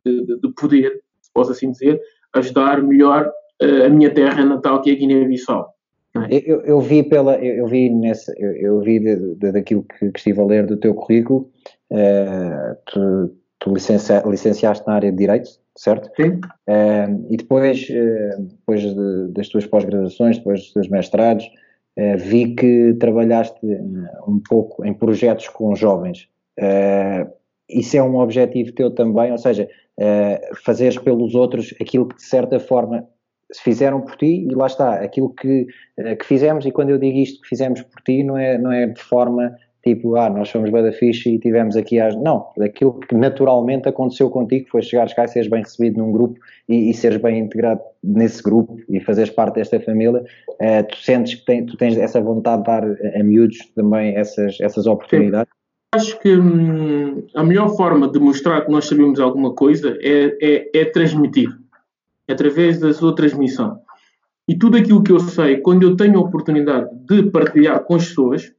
[0.05, 1.99] de, de, poder, se posso assim dizer,
[2.33, 5.75] ajudar melhor uh, a minha terra natal, que é a Guiné-Bissau.
[6.29, 6.41] É?
[6.45, 10.11] Eu, eu, vi pela, eu, eu vi nesse, eu, eu vi de, de, daquilo que,
[10.11, 11.49] que, estive a ler do teu currículo,
[12.85, 16.09] tu, tu licencia, licenciaste na área de Direito, certo?
[16.15, 16.39] Sim.
[16.67, 21.49] Uh, e depois, uh, depois de, das tuas pós-graduações, depois dos teus mestrados,
[22.17, 23.65] vi que trabalhaste
[24.27, 26.27] um pouco em projetos com jovens.
[27.69, 29.65] Isso é um objetivo teu também, ou seja,
[29.97, 33.07] uh, fazeres pelos outros aquilo que de certa forma
[33.49, 35.67] se fizeram por ti e lá está, aquilo que,
[35.97, 38.87] que fizemos, e quando eu digo isto que fizemos por ti, não é, não é
[38.87, 39.55] de forma
[39.85, 42.15] tipo, ah, nós somos bada fixe e tivemos aqui as.
[42.15, 46.39] Não, aquilo que naturalmente aconteceu contigo foi chegares cá e seres bem recebido num grupo
[46.67, 51.35] e, e seres bem integrado nesse grupo e fazeres parte desta família, uh, tu sentes
[51.35, 55.47] que tem, tu tens essa vontade de dar a, a miúdos também essas, essas oportunidades.
[55.49, 55.65] Sim
[55.95, 60.81] acho que hum, a melhor forma de mostrar que nós sabemos alguma coisa é, é,
[60.81, 61.49] é transmitir,
[62.27, 63.79] é através da sua transmissão.
[64.47, 68.09] E tudo aquilo que eu sei, quando eu tenho a oportunidade de partilhar com as
[68.09, 68.53] pessoas,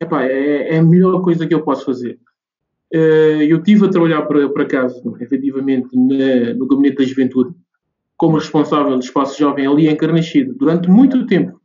[0.00, 2.18] epá, é, é a melhor coisa que eu posso fazer.
[2.92, 7.54] Eh, eu estive a trabalhar por, por acaso, efetivamente, na, no Gabinete da Juventude,
[8.16, 11.60] como responsável do Espaço Jovem ali em Carnaxide, durante muito tempo.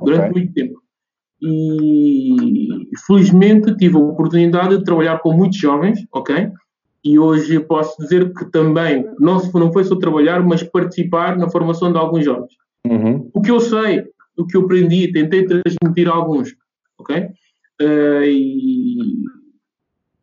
[0.00, 0.32] Durante okay.
[0.32, 0.82] muito tempo
[1.40, 6.50] e felizmente tive a oportunidade de trabalhar com muitos jovens, ok?
[7.04, 11.92] E hoje posso dizer que também, não, não foi só trabalhar, mas participar na formação
[11.92, 12.52] de alguns jovens.
[12.86, 13.30] Uhum.
[13.32, 14.04] O que eu sei,
[14.36, 16.54] o que eu aprendi, tentei transmitir a alguns,
[16.98, 17.28] ok?
[17.80, 19.22] Uh, e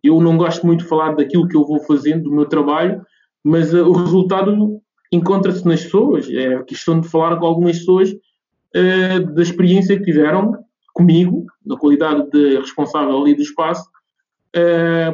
[0.03, 3.01] eu não gosto muito de falar daquilo que eu vou fazendo, do meu trabalho,
[3.43, 4.81] mas uh, o resultado
[5.11, 6.29] encontra-se nas pessoas.
[6.29, 10.57] É questão de falar com algumas pessoas uh, da experiência que tiveram
[10.93, 13.89] comigo, na qualidade de responsável ali do espaço,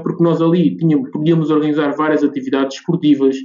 [0.04, 3.36] porque nós ali tínhamos, podíamos organizar várias atividades esportivas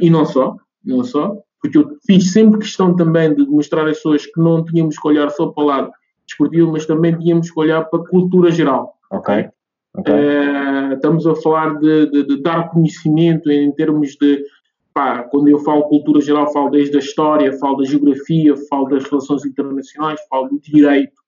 [0.00, 4.24] e não só, não só, porque eu fiz sempre questão também de mostrar às pessoas
[4.24, 5.90] que não tínhamos que olhar só para o lado
[6.26, 8.94] desportivo, mas também tínhamos que olhar para a cultura geral.
[9.10, 9.48] Ok.
[9.94, 10.14] okay.
[10.14, 14.44] Uh, estamos a falar de, de, de, dar conhecimento em termos de.
[14.92, 19.04] Pá, quando eu falo cultura geral, falo desde a história, falo da geografia, falo das
[19.04, 21.20] relações internacionais, falo do direito,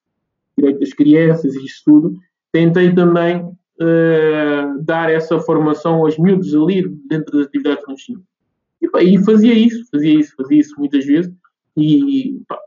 [0.57, 2.15] direito das crianças e isso tudo.
[2.51, 8.27] Tentei também uh, dar essa formação aos miúdos ali dentro das atividades que nós tínhamos.
[8.81, 11.31] E, pá, e fazia isso, fazia isso, fazia isso muitas vezes.
[11.77, 12.59] E pá,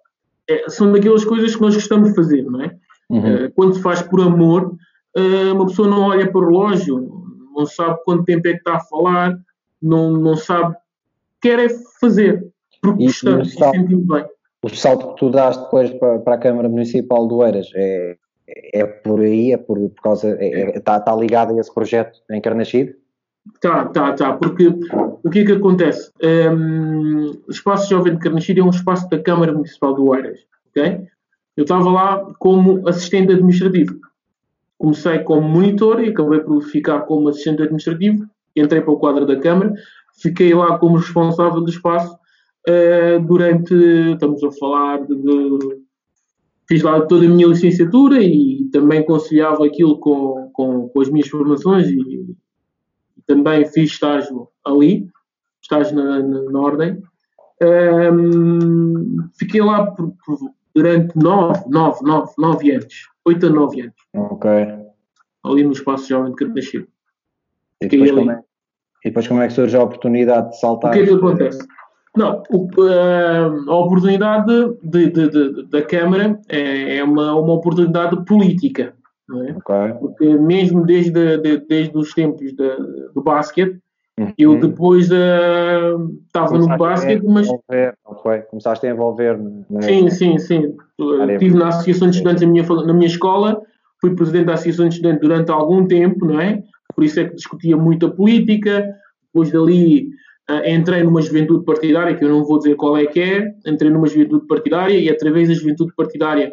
[0.50, 2.76] é, são daquelas coisas que nós gostamos de fazer, não é?
[3.10, 3.46] Uhum.
[3.46, 4.76] Uh, quando se faz por amor,
[5.18, 8.76] uh, uma pessoa não olha para o relógio, não sabe quanto tempo é que está
[8.76, 9.38] a falar,
[9.82, 10.76] não, não sabe,
[11.42, 11.68] quer é
[12.00, 12.48] fazer,
[12.82, 14.26] porque gostamos e, e sentimos bem.
[14.64, 18.16] O salto que tu dás depois para, para a Câmara Municipal do Eiras é,
[18.74, 21.74] é por aí, é por, por causa, está é, é, tá, tá ligado a esse
[21.74, 22.96] projeto em Carnachide?
[23.60, 26.12] Tá, tá, tá, porque o que é que acontece?
[26.24, 30.40] Um, o Espaço Jovem de Carnachide é um espaço da Câmara Municipal do Eiras,
[30.70, 31.02] ok?
[31.58, 34.00] Eu estava lá como assistente administrativo.
[34.78, 38.26] Comecei como monitor e acabei por ficar como assistente administrativo.
[38.56, 39.74] Entrei para o quadro da Câmara,
[40.22, 42.16] fiquei lá como responsável do espaço
[42.68, 43.74] uh, durante,
[44.14, 45.82] estamos a falar de, de,
[46.68, 51.28] Fiz lá toda a minha licenciatura e também conciliava aquilo com, com, com as minhas
[51.28, 52.26] formações e,
[53.32, 55.08] também fiz estágio ali,
[55.62, 57.02] estágio na, na, na Ordem.
[57.64, 60.38] Um, fiquei lá por, por,
[60.76, 63.96] durante nove, nove, nove, nove anos, oito a nove anos.
[64.14, 64.50] Ok.
[65.46, 66.88] Ali no espaço jovem de Cartachil.
[67.82, 68.44] E depois, como é,
[69.06, 70.92] e depois como é que surge a oportunidade de saltar?
[70.92, 71.68] O que é que acontece?
[72.16, 72.68] Não, o,
[73.72, 74.52] a oportunidade
[74.84, 78.94] de, de, de, da Câmara é, é uma, uma oportunidade política.
[79.40, 79.52] É?
[79.52, 79.94] Okay.
[80.00, 82.76] Porque mesmo desde, de, desde os tempos de,
[83.14, 83.80] do basquete,
[84.20, 84.34] uhum.
[84.38, 87.48] eu depois estava uh, no basquete, mas.
[87.48, 88.40] Não foi?
[88.42, 89.40] Começaste a envolver.
[89.82, 90.76] Sim, sim, sim.
[91.32, 93.62] Estive na Associação de Estudantes na minha, na minha escola,
[94.00, 96.62] fui presidente da Associação de Estudantes durante algum tempo, não é?
[96.96, 98.94] Por isso é que discutia muito a política.
[99.28, 100.10] Depois dali
[100.50, 103.90] uh, entrei numa juventude partidária, que eu não vou dizer qual é que é, entrei
[103.90, 106.52] numa juventude partidária e através da juventude partidária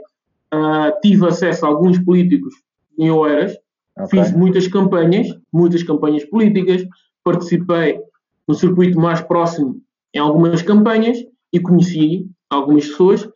[0.55, 2.55] uh, tive acesso a alguns políticos
[2.99, 3.57] em Oeiras,
[3.97, 4.23] okay.
[4.23, 6.85] fiz muitas campanhas, muitas campanhas políticas,
[7.23, 8.01] participei
[8.47, 9.81] no circuito mais próximo
[10.15, 11.19] em algumas campanhas
[11.53, 13.29] e conheci algumas pessoas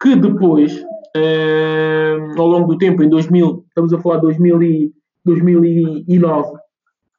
[0.00, 0.84] que depois,
[1.16, 4.92] eh, ao longo do tempo, em 2000, estamos a falar de 2000 e,
[5.24, 6.48] 2009,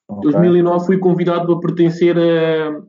[0.07, 0.31] okay.
[0.31, 2.81] 2009 fui convidado a pertencer a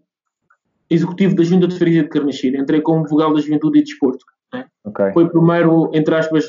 [0.89, 2.59] executivo da Junta de Freguesia de Carnaxida.
[2.59, 4.25] Entrei como vogal da Juventude e Desporto.
[4.53, 4.67] Né?
[4.85, 5.13] Okay.
[5.13, 6.47] Foi o primeiro, entre aspas,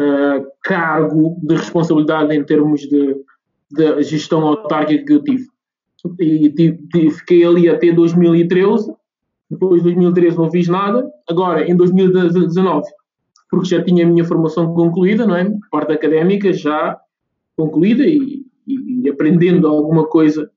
[0.00, 3.16] uh, cargo de responsabilidade em termos de,
[3.70, 5.46] de gestão autárquica que eu tive.
[6.20, 8.92] E, tive, fiquei ali até 2013,
[9.50, 12.86] depois de 2013 não fiz nada, agora em 2019,
[13.50, 15.50] porque já tinha a minha formação concluída, não é?
[15.70, 16.98] Parte académica já
[17.56, 20.50] concluída e, e, e aprendendo alguma coisa,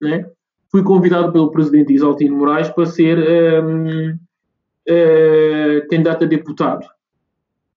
[0.00, 0.28] né?
[0.70, 3.18] Fui convidado pelo presidente Isaltino Moraes para ser
[3.64, 4.18] um, uh,
[4.86, 6.86] eh, candidato a deputado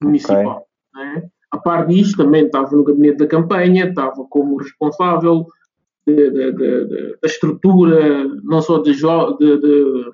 [0.02, 0.58] municipal.
[0.58, 0.69] Okay.
[1.00, 1.24] Né?
[1.52, 5.48] A par disto, também estava no gabinete da campanha, estava como responsável
[6.06, 10.12] de, de, de, da estrutura, não só de, jo, de,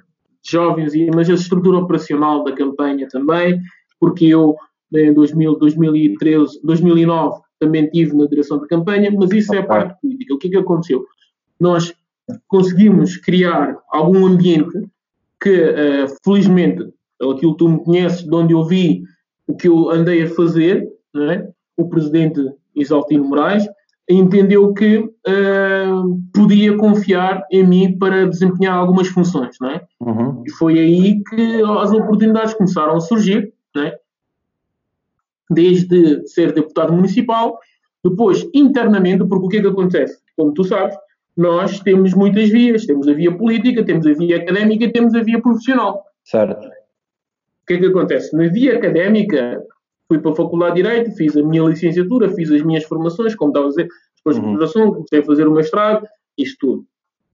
[0.47, 3.59] jovens, mas a estrutura operacional da campanha também,
[3.99, 4.55] porque eu
[4.93, 9.59] em 2000, 2013, 2009 também estive na direção da campanha, mas isso okay.
[9.59, 10.33] é a parte política.
[10.33, 11.05] O que é que aconteceu?
[11.59, 11.93] Nós
[12.47, 14.87] conseguimos criar algum ambiente
[15.41, 19.03] que, uh, felizmente, aquilo que tu me conheces, de onde eu vi
[19.47, 21.47] o que eu andei a fazer, é?
[21.77, 22.41] o presidente
[22.75, 23.67] Isaltino Moraes
[24.09, 29.81] entendeu que uh, podia confiar em mim para desempenhar algumas funções, é?
[29.99, 30.43] Uhum.
[30.45, 33.97] E foi aí que as oportunidades começaram a surgir, é?
[35.49, 37.57] Desde ser deputado municipal,
[38.03, 40.19] depois internamente, porque o que é que acontece?
[40.37, 40.95] Como tu sabes,
[41.35, 45.23] nós temos muitas vias, temos a via política, temos a via académica e temos a
[45.23, 46.03] via profissional.
[46.23, 46.67] Certo.
[47.65, 48.37] O que é que acontece?
[48.37, 49.59] Na via académica,
[50.07, 53.49] fui para a Faculdade de Direito, fiz a minha licenciatura, fiz as minhas formações, como
[53.49, 53.87] estava a dizer,
[54.17, 54.51] depois de uhum.
[54.51, 56.05] graduação, comecei a fazer o mestrado,
[56.37, 56.85] isto tudo.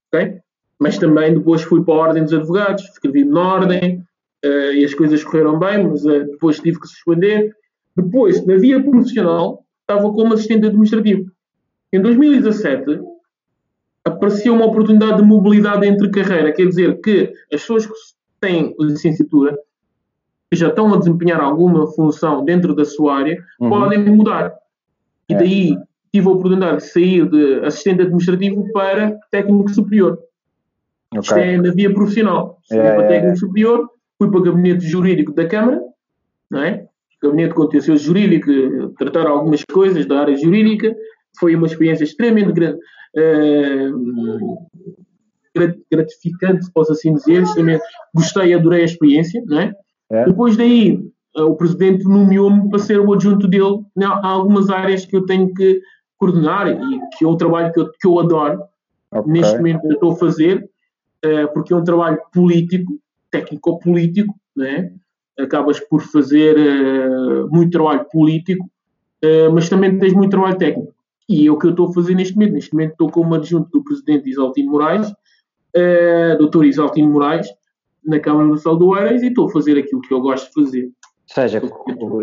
[0.08, 0.40] Okay?
[0.80, 4.06] Mas também depois fui para a Ordem dos Advogados, escrevi na Ordem,
[4.46, 7.54] uh, e as coisas correram bem, mas uh, depois tive que suspender.
[7.98, 11.30] Depois, na via profissional, estava como assistente administrativo.
[11.92, 13.02] Em 2017,
[14.06, 17.94] apareceu uma oportunidade de mobilidade entre carreira, quer dizer que as pessoas que
[18.40, 19.58] têm licenciatura
[20.56, 23.70] já estão a desempenhar alguma função dentro da sua área, uhum.
[23.70, 24.54] podem mudar.
[25.30, 25.38] E é.
[25.38, 25.78] daí
[26.14, 30.20] tive a oportunidade de sair de assistente administrativo para técnico superior.
[31.14, 31.22] Okay.
[31.22, 32.60] Isto é na via profissional.
[32.66, 35.82] Saí é, para técnico superior, fui para o gabinete jurídico da Câmara,
[36.50, 36.86] não é?
[37.22, 38.50] Gabinete contencioso jurídico,
[38.98, 40.94] tratar algumas coisas da área jurídica.
[41.40, 42.80] Foi uma experiência extremamente grande.
[43.16, 44.58] Uh,
[45.92, 47.44] gratificante, se posso assim dizer.
[47.44, 47.84] Extremamente
[48.14, 49.74] gostei, adorei a experiência, não é?
[50.12, 50.26] É.
[50.26, 51.00] Depois daí,
[51.36, 55.54] eh, o presidente nomeou-me para ser o adjunto dele em algumas áreas que eu tenho
[55.54, 55.82] que
[56.18, 58.62] coordenar e que é um trabalho que eu, que eu adoro.
[59.12, 59.32] Okay.
[59.32, 60.70] Neste momento eu estou a fazer,
[61.26, 63.00] uh, porque é um trabalho político,
[63.32, 64.92] técnico-político, né?
[65.40, 68.70] acabas por fazer uh, muito trabalho político,
[69.54, 70.94] mas também tens muito trabalho técnico.
[71.30, 72.54] E é o que eu estou a fazer neste momento.
[72.54, 77.48] Neste momento estou como adjunto do presidente Isaltino Moraes, uh, doutor Isaltino Moraes,
[78.06, 80.86] na Câmara Municipal do Eiras, e estou a fazer aquilo que eu gosto de fazer.
[80.86, 81.62] Ou seja,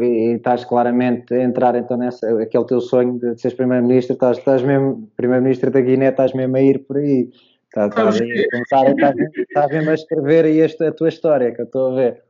[0.02, 4.62] e estás claramente a entrar então nessa, aquele teu sonho de seres Primeiro-Ministro, estás, estás
[4.62, 7.30] mesmo, Primeiro-Ministro da Guiné, estás mesmo a ir por aí.
[7.68, 11.62] Estás, estás, a, começar, estás, estás mesmo a escrever aí esta, a tua história que
[11.62, 12.22] eu estou a ver.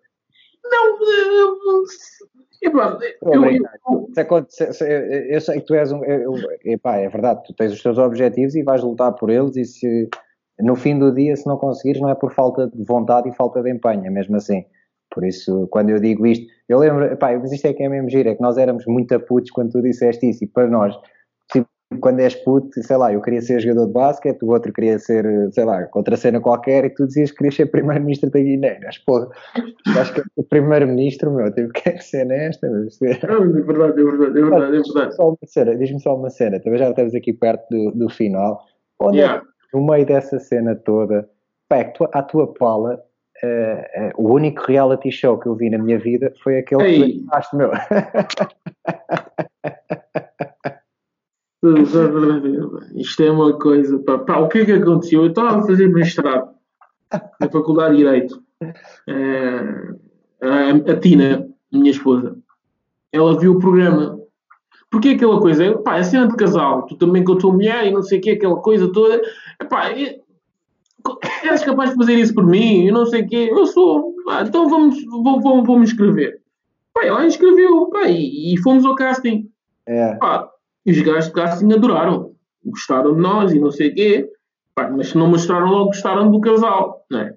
[0.64, 0.98] Não,
[2.62, 4.46] epá, eu, eu, eu,
[5.30, 6.00] eu, sei que tu és um.
[6.64, 10.08] Epá, é verdade, tu tens os teus objetivos e vais lutar por eles, e se
[10.60, 13.62] no fim do dia, se não conseguires, não é por falta de vontade e falta
[13.62, 14.64] de empenho, é mesmo assim.
[15.10, 18.10] Por isso, quando eu digo isto, eu lembro, epá, mas isto é que é mesmo
[18.10, 20.94] giro, é que nós éramos muito aputos quando tu disseste isso, e para nós,
[22.00, 25.24] quando és puto, sei lá, eu queria ser jogador de basquete, o outro queria ser,
[25.52, 28.78] sei lá, outra cena qualquer, e tu dizias que querias ser primeiro-ministro da Guiné.
[28.84, 29.30] Mas, pô,
[29.98, 32.68] acho que o primeiro-ministro, meu, tipo, quer ser nesta.
[32.68, 33.00] Mas...
[33.00, 35.14] É verdade, é verdade, é verdade, é verdade.
[35.14, 38.62] Só uma cena, diz-me só uma cena, também já estamos aqui perto do, do final.
[39.00, 39.42] Onde é yeah.
[39.42, 41.28] é, no meio dessa cena toda,
[41.68, 43.00] pá, é que a tua pala,
[43.42, 47.12] uh, uh, o único reality show que eu vi na minha vida foi aquele Ei.
[47.12, 47.70] que fizeste, meu.
[52.94, 53.98] Isto é uma coisa.
[54.00, 55.22] Pá, pá, o que é que aconteceu?
[55.22, 56.54] Eu estava a fazer mestrado
[57.40, 58.42] na Faculdade de Direito.
[59.08, 59.58] É,
[60.42, 62.36] a, a, Tina, minha esposa,
[63.12, 64.17] ela viu o programa.
[64.90, 67.86] Porque é aquela coisa, pá, é cena de casal, tu também com a tua mulher
[67.86, 69.20] e não sei o que, aquela coisa toda.
[69.68, 69.90] Pá,
[71.44, 72.86] és capaz de fazer isso por mim?
[72.86, 73.48] Eu não sei o quê.
[73.50, 74.14] Eu sou.
[74.24, 76.40] Pá, então vamos, vou, vou, vou me inscrever.
[76.94, 79.48] Pá, ela inscreveu pá, e, e fomos ao casting.
[79.86, 80.14] É.
[80.16, 80.48] Pá,
[80.84, 82.32] e os gajos de casting adoraram.
[82.64, 84.30] Gostaram de nós e não sei o quê.
[84.74, 87.04] Pá, mas se não mostraram logo, gostaram do casal.
[87.10, 87.34] Né?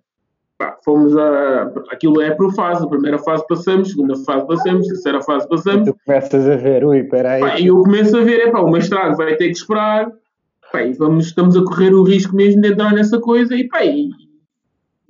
[0.62, 1.74] Pá, fomos a.
[1.92, 2.86] Aquilo é por fase.
[2.86, 5.88] A primeira fase passamos, a segunda fase passamos, a terceira fase passamos.
[5.88, 7.42] E tu começas a ver, ui, peraí.
[7.42, 10.12] Pá, e eu começo a ver, é pá, o mestrado vai ter que esperar.
[10.72, 13.84] Pá, e vamos, estamos a correr o risco mesmo de entrar nessa coisa e, pá,
[13.84, 14.12] e,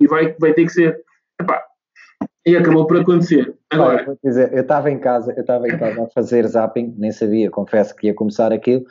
[0.00, 0.98] e vai, vai ter que ser.
[1.38, 1.62] Epá,
[2.46, 3.54] e acabou por acontecer.
[3.68, 7.12] Agora, Olha, dizer, eu estava em casa, eu estava em casa a fazer zapping, nem
[7.12, 8.86] sabia, confesso que ia começar aquilo.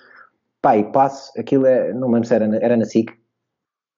[0.61, 3.11] Pá, e passo, aquilo é, não lembro se era, era na SIC.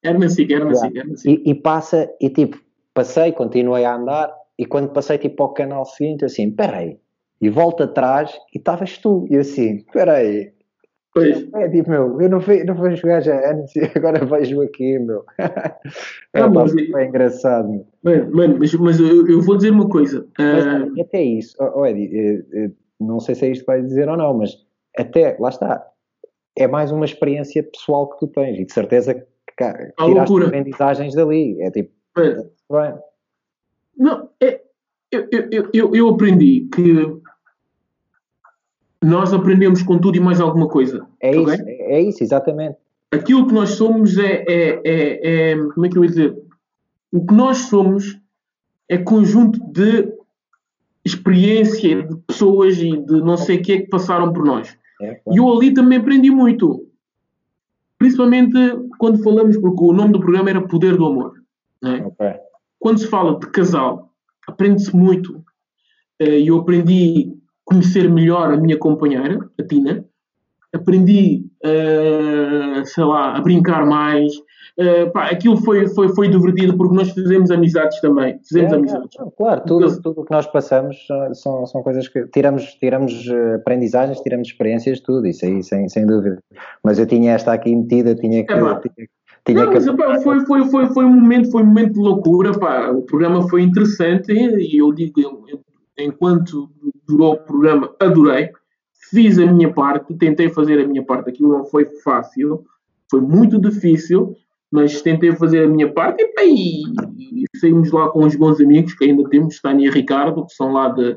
[0.04, 1.32] Era na SIC, era na SIC, era na SIC.
[1.32, 2.60] E, e, passa, e tipo,
[2.94, 6.98] passei, continuei a andar, e quando passei tipo ao canal seguinte, assim, peraí,
[7.42, 10.54] e volto atrás, e estavas tu, e assim, peraí,
[11.14, 11.48] Pois.
[11.54, 15.24] É tipo, meu, eu não fui, não fui jogar já antes agora vejo aqui, meu.
[16.34, 17.86] É, não, mas, é engraçado.
[18.02, 20.26] Mano, mano mas, mas eu, eu, vou dizer uma coisa.
[20.38, 21.02] Mas, uh...
[21.02, 24.18] Até isso, oh, Eddie, eh, eh, não sei se é isto que vais dizer ou
[24.18, 24.58] não, mas
[24.98, 25.86] até, lá está,
[26.58, 29.26] é mais uma experiência pessoal que tu tens e de certeza que
[29.56, 31.62] tiraste aprendizagens dali.
[31.62, 32.94] É tipo, bem.
[33.98, 34.62] Não, é,
[35.12, 37.22] eu, eu, eu, eu aprendi que
[39.04, 41.06] nós aprendemos com tudo e mais alguma coisa.
[41.20, 41.54] É okay?
[41.54, 42.78] isso, é isso, exatamente.
[43.12, 46.38] Aquilo que nós somos é, é, é, é, Como é que eu ia dizer?
[47.12, 48.18] O que nós somos
[48.90, 50.12] é conjunto de
[51.06, 54.76] experiência de pessoas e de não sei o que é que passaram por nós.
[55.02, 56.88] É, e eu ali também aprendi muito.
[58.04, 58.52] Principalmente
[59.00, 61.42] quando falamos, porque o nome do programa era Poder do Amor.
[61.86, 62.06] É?
[62.06, 62.34] Okay.
[62.78, 64.12] Quando se fala de casal,
[64.46, 65.42] aprende-se muito.
[66.20, 67.34] Eh, e eu aprendi
[67.64, 70.04] conhecer melhor a minha companheira, a Tina.
[70.74, 74.32] Aprendi, uh, sei lá, a brincar mais.
[74.76, 78.40] Uh, pá, aquilo foi, foi, foi divertido porque nós fizemos amizades também.
[78.44, 79.20] Fizemos é, amizades.
[79.20, 80.98] É, claro, tudo, tudo o que nós passamos
[81.34, 86.08] são, são coisas que tiramos, tiramos eh, aprendizagens, tiramos experiências, tudo, isso aí, sem, sem
[86.08, 86.40] dúvida.
[86.84, 88.52] Mas eu tinha esta aqui metida, tinha que.
[88.52, 89.08] É, tinha,
[89.46, 89.80] tinha não, que...
[89.80, 92.90] mas, foi, foi, foi, foi, um momento, foi um momento de loucura, pá.
[92.90, 95.62] O programa foi interessante e eu digo, eu,
[96.00, 96.68] enquanto
[97.08, 98.50] durou o programa, adorei.
[99.14, 101.30] Fiz a minha parte, tentei fazer a minha parte.
[101.30, 102.66] Aquilo não foi fácil,
[103.12, 104.36] foi muito difícil,
[104.72, 109.06] mas tentei fazer a minha parte e, e saímos lá com uns bons amigos que
[109.06, 111.16] ainda temos, Tânia e Ricardo, que são lá de,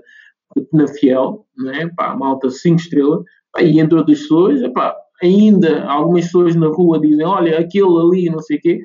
[0.55, 1.90] de Penafiel, né?
[1.97, 3.24] pá, malta 5 estrelas,
[3.59, 8.40] e entre outras pessoas, epá, ainda algumas pessoas na rua dizem, olha, aquele ali, não
[8.40, 8.80] sei o quê,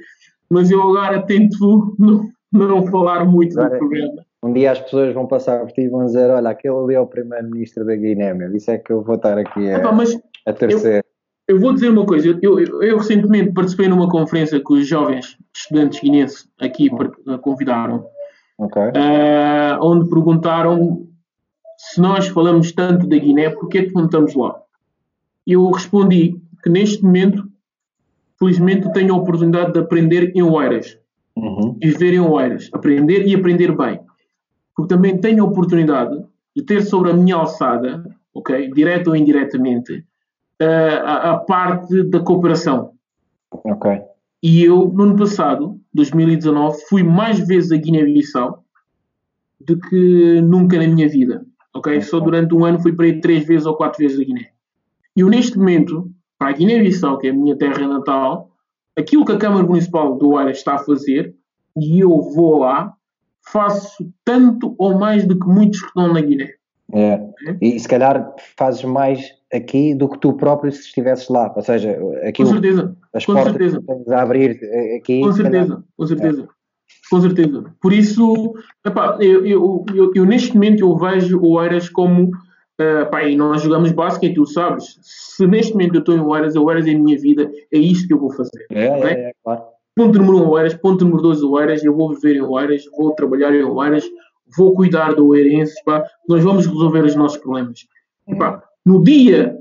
[0.50, 4.26] mas eu agora tento não, não falar muito do programa.
[4.44, 7.00] Um dia as pessoas vão passar por ti e vão dizer, olha, aquele ali é
[7.00, 8.56] o primeiro-ministro da Guiné, meu.
[8.56, 9.96] isso é que eu vou estar aqui a, Epá,
[10.48, 11.06] a terceiro.
[11.48, 14.88] Eu, eu, vou dizer uma coisa, eu, eu, eu, recentemente participei numa conferência que os
[14.88, 17.38] jovens estudantes guineenses aqui hum.
[17.40, 18.08] convidaram,
[18.58, 18.88] okay.
[18.88, 21.08] uh, onde perguntaram
[21.78, 24.60] se nós falamos tanto da Guiné, porquê é que não estamos lá?
[25.46, 27.44] Eu respondi que neste momento,
[28.40, 30.98] felizmente, tenho a oportunidade de aprender em Oeiras.
[31.36, 31.78] Uhum.
[31.82, 32.70] Viver em Oeiras.
[32.72, 34.00] Aprender e aprender bem.
[34.82, 36.26] Porque também tenho a oportunidade
[36.56, 38.04] de ter sobre a minha alçada,
[38.34, 40.04] ok, direto ou indiretamente,
[40.60, 42.94] a, a parte da cooperação.
[43.52, 44.02] Ok.
[44.42, 48.64] E eu, no ano passado, 2019, fui mais vezes a Guiné-Bissau
[49.60, 51.46] do que nunca na minha vida.
[51.76, 52.02] Ok?
[52.02, 54.50] Só durante um ano fui para ir três vezes ou quatro vezes a Guiné.
[55.16, 56.10] E eu, neste momento,
[56.40, 58.50] para a Guiné-Bissau, que é a minha terra natal,
[58.98, 61.36] aquilo que a Câmara Municipal do Aira está a fazer,
[61.78, 62.96] e eu vou lá,
[63.46, 66.54] faço tanto ou mais do que muitos que estão na Guiné.
[66.94, 67.14] É.
[67.14, 67.58] é.
[67.62, 71.52] E se calhar fazes mais aqui do que tu próprio se estivesses lá.
[71.56, 72.96] Ou seja, aqui com certeza.
[73.14, 73.80] as com portas certeza.
[73.80, 75.22] que tens a abrir eh, aqui.
[75.22, 75.84] Com certeza, calhar...
[75.98, 76.42] com certeza.
[76.44, 76.62] É.
[77.10, 77.66] Com certeza.
[77.82, 78.54] Por isso,
[78.86, 82.32] epá, eu, eu, eu, eu, neste momento eu vejo o Eiras como
[82.82, 84.98] Uh, pá, e nós jogamos basquete, tu sabes.
[85.02, 88.08] Se neste momento eu estou em Oeiras, o Oeiras é a minha vida, é isto
[88.08, 88.66] que eu vou fazer.
[88.72, 89.62] É, é, é, claro.
[89.96, 90.74] Ponto número um, Oeiras.
[90.74, 91.84] Ponto número dois, Oeiras.
[91.84, 94.06] Eu vou viver em Oeiras, vou trabalhar em Oeiras,
[94.58, 96.04] vou cuidar do Oeirense, pá.
[96.28, 97.86] Nós vamos resolver os nossos problemas.
[98.28, 99.58] E, pá, no dia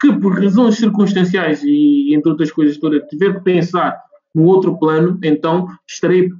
[0.00, 4.00] que, por razões circunstanciais e entre outras coisas todas, tiver que pensar
[4.34, 6.30] no outro plano, então estarei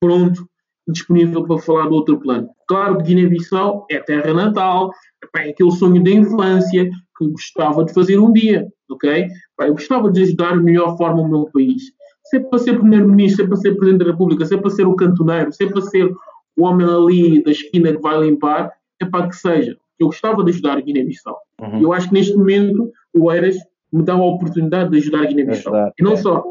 [0.00, 0.48] pronto
[0.88, 2.48] disponível para falar do outro plano.
[2.66, 4.90] Claro que Guiné-Bissau é terra natal,
[5.36, 9.28] é aquele sonho da infância que gostava de fazer um dia, ok?
[9.60, 11.92] eu gostava de ajudar de melhor forma o meu país.
[12.32, 14.70] Se é para ser primeiro-ministro, se é para ser presidente da República, se é para
[14.70, 16.10] ser o cantoneiro, se é para ser
[16.56, 19.76] o homem ali da esquina que vai limpar, é para que seja.
[19.98, 21.38] Eu gostava de ajudar a Guiné-Bissau.
[21.60, 21.82] Uhum.
[21.82, 23.58] Eu acho que neste momento o Eiras
[23.92, 25.92] me dá a oportunidade de ajudar a Guiné-Bissau.
[25.98, 26.16] E não é.
[26.16, 26.42] só.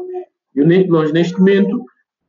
[0.54, 1.84] Eu, nós, neste momento,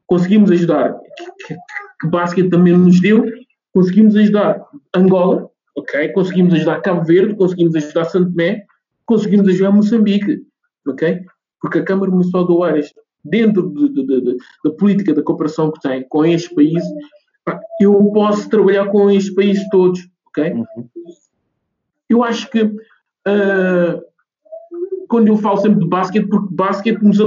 [0.07, 0.97] conseguimos ajudar,
[1.45, 1.53] que,
[2.01, 3.23] que basquete também nos deu,
[3.71, 6.09] conseguimos ajudar Angola, ok?
[6.09, 8.65] Conseguimos ajudar Cabo Verde, conseguimos ajudar Santo Tomé,
[9.05, 10.41] conseguimos ajudar Moçambique,
[10.87, 11.21] ok?
[11.61, 12.91] Porque a Câmara Municipal do Oeiras,
[13.23, 16.87] dentro de, de, de, da política da cooperação que tem com estes países,
[17.79, 20.51] eu posso trabalhar com estes países todos, ok?
[20.51, 20.89] Uhum.
[22.09, 24.01] Eu acho que uh,
[25.07, 27.17] quando eu falo sempre de basquete, porque basquete nos,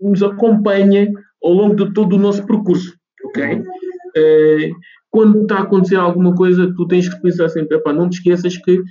[0.00, 3.60] nos acompanha ao longo de todo o nosso percurso, ok?
[3.60, 4.74] Uh,
[5.10, 8.82] quando está a acontecer alguma coisa, tu tens que pensar sempre, não te esqueças que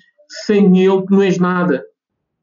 [0.46, 1.84] sem ele tu não és nada,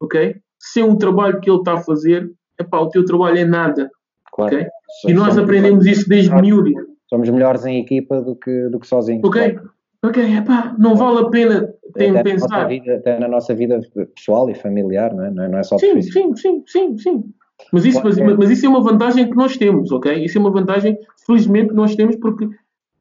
[0.01, 0.37] ok?
[0.59, 3.91] Sem um trabalho que ele está a fazer, epá, o teu trabalho é nada,
[4.37, 4.57] claro.
[4.57, 4.67] ok?
[5.09, 6.71] E nós aprendemos isso desde miúdo.
[7.09, 9.25] Somos melhores em equipa do que, do que sozinhos.
[9.25, 9.71] Ok, claro.
[10.05, 12.63] ok, epá, não vale a pena tem até pensar.
[12.63, 13.81] Na vida, até na nossa vida
[14.15, 15.31] pessoal e familiar, não é?
[15.31, 17.25] Não é, é só sim, sim, sim, sim, sim.
[17.73, 20.25] Mas isso, mas, mas, isso é uma vantagem que nós temos, ok?
[20.25, 22.49] Isso é uma vantagem, felizmente, nós temos porque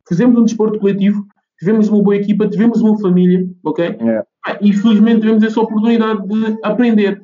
[0.07, 1.25] fizemos um desporto coletivo,
[1.59, 3.97] tivemos uma boa equipa, tivemos uma família, ok?
[3.99, 4.25] Yeah.
[4.61, 7.21] E felizmente tivemos essa oportunidade de aprender.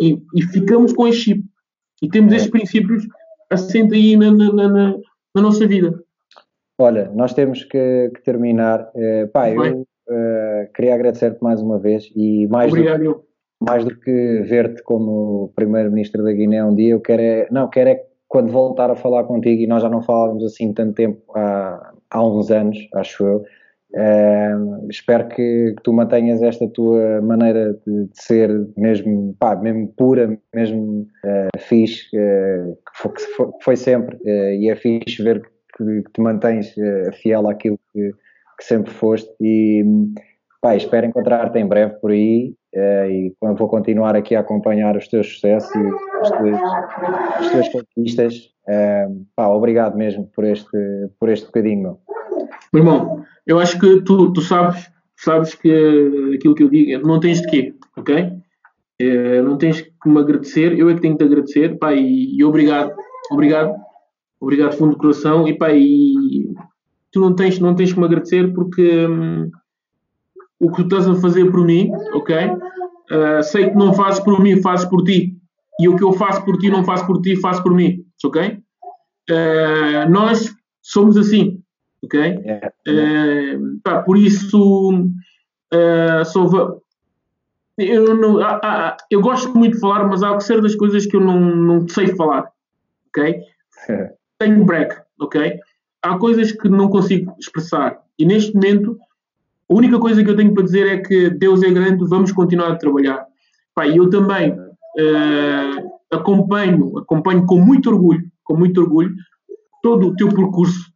[0.00, 1.44] E, e ficamos com este chip.
[2.00, 3.04] E temos estes princípios
[3.50, 6.02] assentes aí na, na, na, na, nossa vida.
[6.78, 8.90] Olha, nós temos que, que terminar.
[8.94, 13.02] Uh, pá, eu uh, queria agradecer-te mais uma vez e mais Obrigado.
[13.02, 13.24] Do,
[13.60, 17.90] mais do que ver-te como primeiro-ministro da Guiné um dia, eu quero é, não, quero
[17.90, 21.92] é quando voltar a falar contigo, e nós já não falávamos assim tanto tempo há,
[22.10, 23.44] há uns anos, acho eu,
[23.94, 29.88] uh, espero que, que, tu mantenhas esta tua maneira de, de ser mesmo, pá, mesmo
[29.96, 35.42] pura, mesmo uh, fixe, uh, que, foi, que, foi, sempre, uh, e é fixe ver
[35.76, 36.74] que, que te mantens
[37.22, 38.10] fiel àquilo que,
[38.60, 39.84] sempre foste e
[40.60, 45.34] pá, espero encontrar-te em breve por aí e vou continuar aqui a acompanhar os teus
[45.34, 45.88] sucessos e
[46.20, 46.60] as tuas,
[47.36, 48.34] as tuas conquistas.
[49.36, 50.76] Pá, obrigado mesmo por este,
[51.20, 51.82] por este bocadinho.
[51.82, 52.00] Meu.
[52.72, 57.20] Meu irmão, eu acho que tu, tu sabes, sabes que aquilo que eu digo, não
[57.20, 58.32] tens de quê, ok?
[59.00, 62.36] Uh, não tens que me agradecer, eu é que tenho que te agradecer, pá, e,
[62.36, 62.92] e obrigado,
[63.30, 63.74] obrigado,
[64.40, 66.48] obrigado fundo do coração, e pá, e
[67.12, 69.06] tu não tens, não tens que me agradecer porque.
[69.06, 69.50] Hum,
[70.60, 72.36] o que tu estás a fazer por mim, ok?
[73.10, 75.36] Uh, sei que não fazes por mim, fazes por ti.
[75.80, 78.58] E o que eu faço por ti, não faço por ti, faço por mim, ok?
[79.30, 81.62] Uh, nós somos assim,
[82.04, 82.20] ok?
[82.20, 82.72] Yeah.
[82.88, 84.92] Uh, pá, por isso,
[85.72, 86.82] uh, sou,
[87.78, 91.06] eu, não, há, há, eu gosto muito de falar, mas há que ser das coisas
[91.06, 92.50] que eu não, não sei falar,
[93.08, 93.40] ok?
[94.38, 95.58] Tenho break, ok?
[96.02, 98.98] Há coisas que não consigo expressar e neste momento
[99.70, 102.72] a única coisa que eu tenho para dizer é que Deus é grande, vamos continuar
[102.72, 103.26] a trabalhar.
[103.74, 109.14] Pá, eu também uh, acompanho, acompanho com muito orgulho, com muito orgulho,
[109.82, 110.90] todo o teu percurso,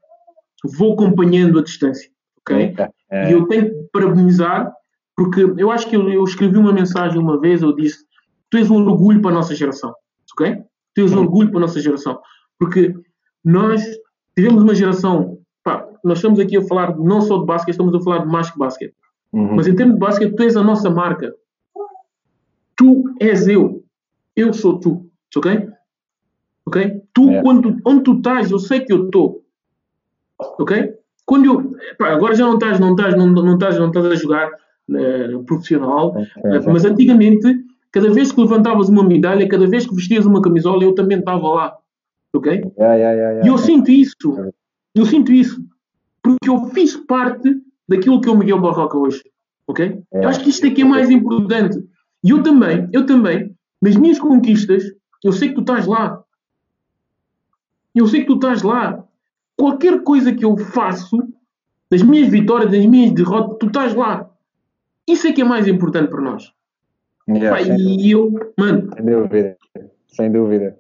[0.64, 2.10] vou acompanhando a distância,
[2.40, 2.74] ok?
[3.10, 3.30] É.
[3.30, 4.72] E eu tenho que parabenizar,
[5.16, 8.04] porque eu acho que eu, eu, escrevi uma mensagem uma vez, eu disse,
[8.50, 9.92] tu és um orgulho para a nossa geração,
[10.32, 10.62] ok?
[10.94, 12.20] Tu és um orgulho para a nossa geração,
[12.58, 12.94] porque
[13.44, 13.82] nós
[14.36, 18.00] tivemos uma geração pá, nós estamos aqui a falar não só de basquete, estamos a
[18.00, 18.94] falar de mais que basquete.
[19.32, 19.56] Uhum.
[19.56, 21.34] Mas em termos de basquete, tu és a nossa marca.
[22.76, 23.84] Tu és eu.
[24.36, 25.10] Eu sou tu.
[25.36, 25.68] Ok?
[26.66, 27.02] Ok?
[27.14, 27.42] Tu, é.
[27.42, 29.41] quando, onde tu estás, eu sei que eu estou.
[30.58, 30.94] Ok?
[31.24, 31.76] Quando eu.
[31.98, 34.50] Pá, agora já não estás, não estás, não, não estás, não estás a jogar
[34.90, 36.08] uh, profissional.
[36.08, 36.58] Okay.
[36.58, 40.82] Uh, mas antigamente, cada vez que levantavas uma medalha, cada vez que vestias uma camisola,
[40.82, 41.76] eu também estava lá.
[42.34, 42.50] Ok?
[42.50, 44.16] Yeah, yeah, yeah, e eu sinto isso.
[44.94, 45.62] Eu sinto isso.
[46.22, 49.22] Porque eu fiz parte daquilo que é o Miguel Barroca hoje.
[49.66, 50.02] Ok?
[50.12, 50.24] É.
[50.24, 51.78] Eu acho que isto aqui é mais importante.
[52.24, 54.84] E eu também, eu também, nas minhas conquistas,
[55.22, 56.22] eu sei que tu estás lá.
[57.94, 59.04] Eu sei que tu estás lá.
[59.62, 61.16] Qualquer coisa que eu faço,
[61.88, 64.28] das minhas vitórias, das minhas derrotas, tu estás lá.
[65.06, 66.52] Isso é que é mais importante para nós.
[67.28, 68.90] Yeah, Pai, e eu, mano.
[68.92, 69.56] Sem dúvida.
[70.08, 70.76] Sem dúvida.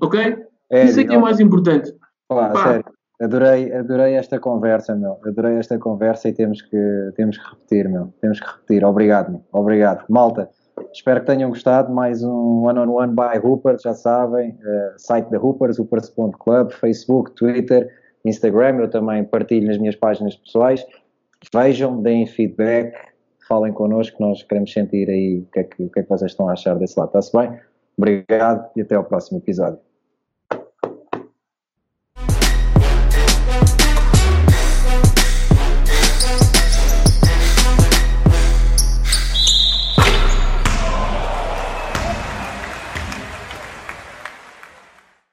[0.00, 0.38] Ok?
[0.70, 1.94] É, Isso é que é mais importante.
[2.26, 2.84] Pá, sério.
[3.20, 5.18] Adorei, adorei esta conversa, meu.
[5.26, 8.14] Adorei esta conversa e temos que, temos que repetir, meu.
[8.22, 8.82] Temos que repetir.
[8.82, 9.44] Obrigado, meu.
[9.52, 10.06] Obrigado.
[10.08, 10.48] Malta,
[10.90, 11.92] espero que tenham gostado.
[11.92, 14.52] Mais um one-on-one -on -one by Hoopers, já sabem.
[14.52, 18.78] Uh, site da Hoopers, hoopers.club, Facebook, Twitter, Instagram.
[18.78, 20.86] Eu também partilho nas minhas páginas pessoais.
[21.52, 22.96] Vejam, deem feedback,
[23.48, 26.30] falem connosco, nós queremos sentir aí o que é que, o que, é que vocês
[26.30, 27.08] estão a achar desse lado.
[27.08, 27.58] Está-se bem?
[27.98, 29.78] Obrigado e até ao próximo episódio.